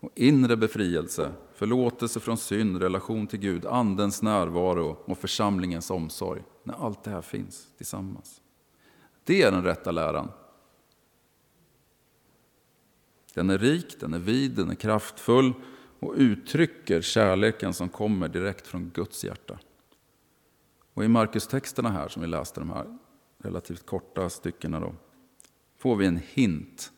och 0.00 0.10
inre 0.14 0.56
befrielse, 0.56 1.32
förlåtelse 1.54 2.20
från 2.20 2.36
synd, 2.36 2.82
relation 2.82 3.26
till 3.26 3.38
Gud, 3.38 3.66
Andens 3.66 4.22
närvaro 4.22 4.96
och 5.04 5.18
församlingens 5.18 5.90
omsorg. 5.90 6.42
När 6.64 6.86
allt 6.86 7.04
det 7.04 7.10
här 7.10 7.22
finns 7.22 7.68
tillsammans. 7.76 8.40
Det 9.24 9.42
är 9.42 9.52
den 9.52 9.64
rätta 9.64 9.90
läran. 9.90 10.30
Den 13.34 13.50
är 13.50 13.58
rik, 13.58 14.00
den 14.00 14.14
är 14.14 14.18
vid, 14.18 14.50
den 14.50 14.70
är 14.70 14.74
kraftfull 14.74 15.52
och 16.00 16.14
uttrycker 16.16 17.00
kärleken 17.00 17.74
som 17.74 17.88
kommer 17.88 18.28
direkt 18.28 18.66
från 18.66 18.90
Guds 18.94 19.24
hjärta. 19.24 19.58
Och 20.98 21.04
I 21.04 21.08
Markus-texterna 21.08 21.90
här 21.90 22.08
som 22.08 22.22
vi 22.22 22.28
läste, 22.28 22.60
de 22.60 22.70
här 22.70 22.98
relativt 23.38 23.86
korta 23.86 24.30
styckena, 24.30 24.80
då, 24.80 24.94
får 25.76 25.96
vi 25.96 26.06
en 26.06 26.20
hint 26.32 26.92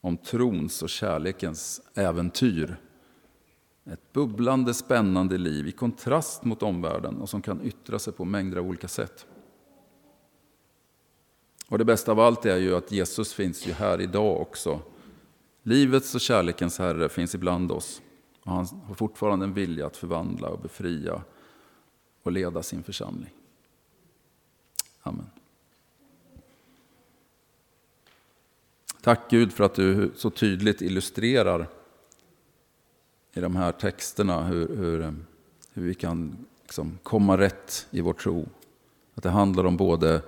om 0.00 0.16
trons 0.16 0.82
och 0.82 0.88
kärlekens 0.88 1.80
äventyr. 1.94 2.76
Ett 3.84 4.12
bubblande, 4.12 4.74
spännande 4.74 5.38
liv 5.38 5.68
i 5.68 5.72
kontrast 5.72 6.44
mot 6.44 6.62
omvärlden 6.62 7.20
och 7.20 7.28
som 7.28 7.42
kan 7.42 7.62
yttra 7.62 7.98
sig 7.98 8.12
på 8.12 8.24
mängder 8.24 8.56
av 8.58 8.66
olika 8.66 8.88
sätt. 8.88 9.26
Och 11.68 11.78
Det 11.78 11.84
bästa 11.84 12.12
av 12.12 12.20
allt 12.20 12.46
är 12.46 12.56
ju 12.56 12.76
att 12.76 12.92
Jesus 12.92 13.32
finns 13.32 13.66
ju 13.66 13.72
här 13.72 14.00
idag 14.00 14.40
också. 14.40 14.80
Livets 15.62 16.14
och 16.14 16.20
kärlekens 16.20 16.78
Herre 16.78 17.08
finns 17.08 17.34
ibland 17.34 17.72
oss. 17.72 18.02
Och 18.44 18.52
han 18.52 18.66
har 18.86 18.94
fortfarande 18.94 19.44
en 19.44 19.54
vilja 19.54 19.86
att 19.86 19.96
förvandla 19.96 20.48
och 20.48 20.60
befria 20.60 21.22
och 22.22 22.32
leda 22.32 22.62
sin 22.62 22.82
församling. 22.82 23.30
Amen. 25.02 25.30
Tack 29.00 29.30
Gud 29.30 29.52
för 29.52 29.64
att 29.64 29.74
du 29.74 30.12
så 30.16 30.30
tydligt 30.30 30.82
illustrerar 30.82 31.68
i 33.32 33.40
de 33.40 33.56
här 33.56 33.72
texterna 33.72 34.44
hur, 34.44 34.76
hur, 34.76 35.14
hur 35.72 35.82
vi 35.82 35.94
kan 35.94 36.46
liksom 36.62 36.98
komma 37.02 37.38
rätt 37.38 37.86
i 37.90 38.00
vår 38.00 38.12
tro. 38.12 38.48
Att 39.14 39.22
det 39.22 39.30
handlar 39.30 39.64
om 39.64 39.76
både 39.76 40.22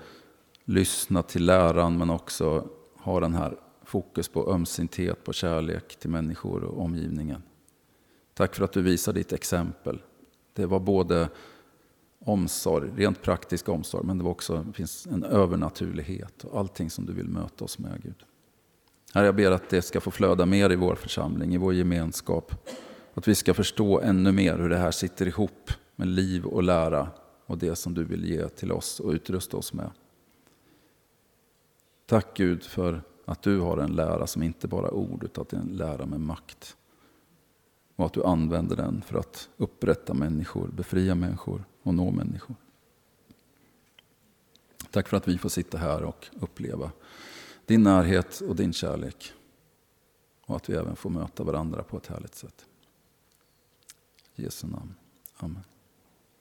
lyssna 0.64 1.22
till 1.22 1.46
läran 1.46 1.98
men 1.98 2.10
också 2.10 2.68
ha 2.96 3.20
den 3.20 3.34
här 3.34 3.56
fokus 3.82 4.28
på 4.28 4.52
ömsinthet, 4.52 5.24
på 5.24 5.32
kärlek 5.32 5.96
till 5.96 6.10
människor 6.10 6.64
och 6.64 6.84
omgivningen. 6.84 7.42
Tack 8.34 8.54
för 8.54 8.64
att 8.64 8.72
du 8.72 8.82
visar 8.82 9.12
ditt 9.12 9.32
exempel. 9.32 10.02
Det 10.52 10.66
var 10.66 10.80
både 10.80 11.28
omsorg, 12.24 12.90
rent 12.96 13.22
praktisk 13.22 13.68
omsorg, 13.68 14.06
men 14.06 14.18
det 14.18 14.24
var 14.24 14.30
också 14.30 14.64
det 14.66 14.72
finns 14.72 15.06
en 15.06 15.24
övernaturlighet 15.24 16.44
och 16.44 16.58
allting 16.60 16.90
som 16.90 17.06
du 17.06 17.12
vill 17.12 17.28
möta 17.28 17.64
oss 17.64 17.78
med, 17.78 18.02
Gud. 18.02 18.24
Herre, 19.14 19.26
jag 19.26 19.36
ber 19.36 19.50
att 19.50 19.70
det 19.70 19.82
ska 19.82 20.00
få 20.00 20.10
flöda 20.10 20.46
mer 20.46 20.72
i 20.72 20.76
vår 20.76 20.94
församling, 20.94 21.54
i 21.54 21.56
vår 21.56 21.74
gemenskap. 21.74 22.68
Att 23.14 23.28
vi 23.28 23.34
ska 23.34 23.54
förstå 23.54 24.00
ännu 24.00 24.32
mer 24.32 24.58
hur 24.58 24.68
det 24.68 24.76
här 24.76 24.90
sitter 24.90 25.26
ihop 25.26 25.70
med 25.96 26.08
liv 26.08 26.44
och 26.44 26.62
lära 26.62 27.08
och 27.46 27.58
det 27.58 27.76
som 27.76 27.94
du 27.94 28.04
vill 28.04 28.24
ge 28.24 28.48
till 28.48 28.72
oss 28.72 29.00
och 29.00 29.12
utrusta 29.12 29.56
oss 29.56 29.72
med. 29.72 29.90
Tack 32.06 32.36
Gud 32.36 32.62
för 32.62 33.02
att 33.24 33.42
du 33.42 33.60
har 33.60 33.78
en 33.78 33.92
lära 33.92 34.26
som 34.26 34.42
inte 34.42 34.68
bara 34.68 34.86
är 34.86 34.94
ord 34.94 35.24
utan 35.24 35.42
att 35.42 35.48
det 35.48 35.56
är 35.56 35.60
en 35.60 35.76
lära 35.76 36.06
med 36.06 36.20
makt. 36.20 36.76
Och 37.96 38.06
att 38.06 38.12
du 38.12 38.24
använder 38.24 38.76
den 38.76 39.02
för 39.02 39.18
att 39.18 39.48
upprätta 39.56 40.14
människor, 40.14 40.68
befria 40.68 41.14
människor 41.14 41.64
och 41.84 41.94
nå 41.94 42.10
människor. 42.10 42.56
Tack 44.90 45.08
för 45.08 45.16
att 45.16 45.28
vi 45.28 45.38
får 45.38 45.48
sitta 45.48 45.78
här 45.78 46.02
och 46.02 46.26
uppleva 46.32 46.92
din 47.66 47.82
närhet 47.82 48.40
och 48.40 48.56
din 48.56 48.72
kärlek. 48.72 49.32
Och 50.46 50.56
att 50.56 50.68
vi 50.68 50.74
även 50.74 50.96
får 50.96 51.10
möta 51.10 51.44
varandra 51.44 51.82
på 51.82 51.96
ett 51.96 52.06
härligt 52.06 52.34
sätt. 52.34 52.66
I 54.34 54.42
Jesu 54.42 54.66
namn. 54.66 54.94
Amen. 55.36 55.64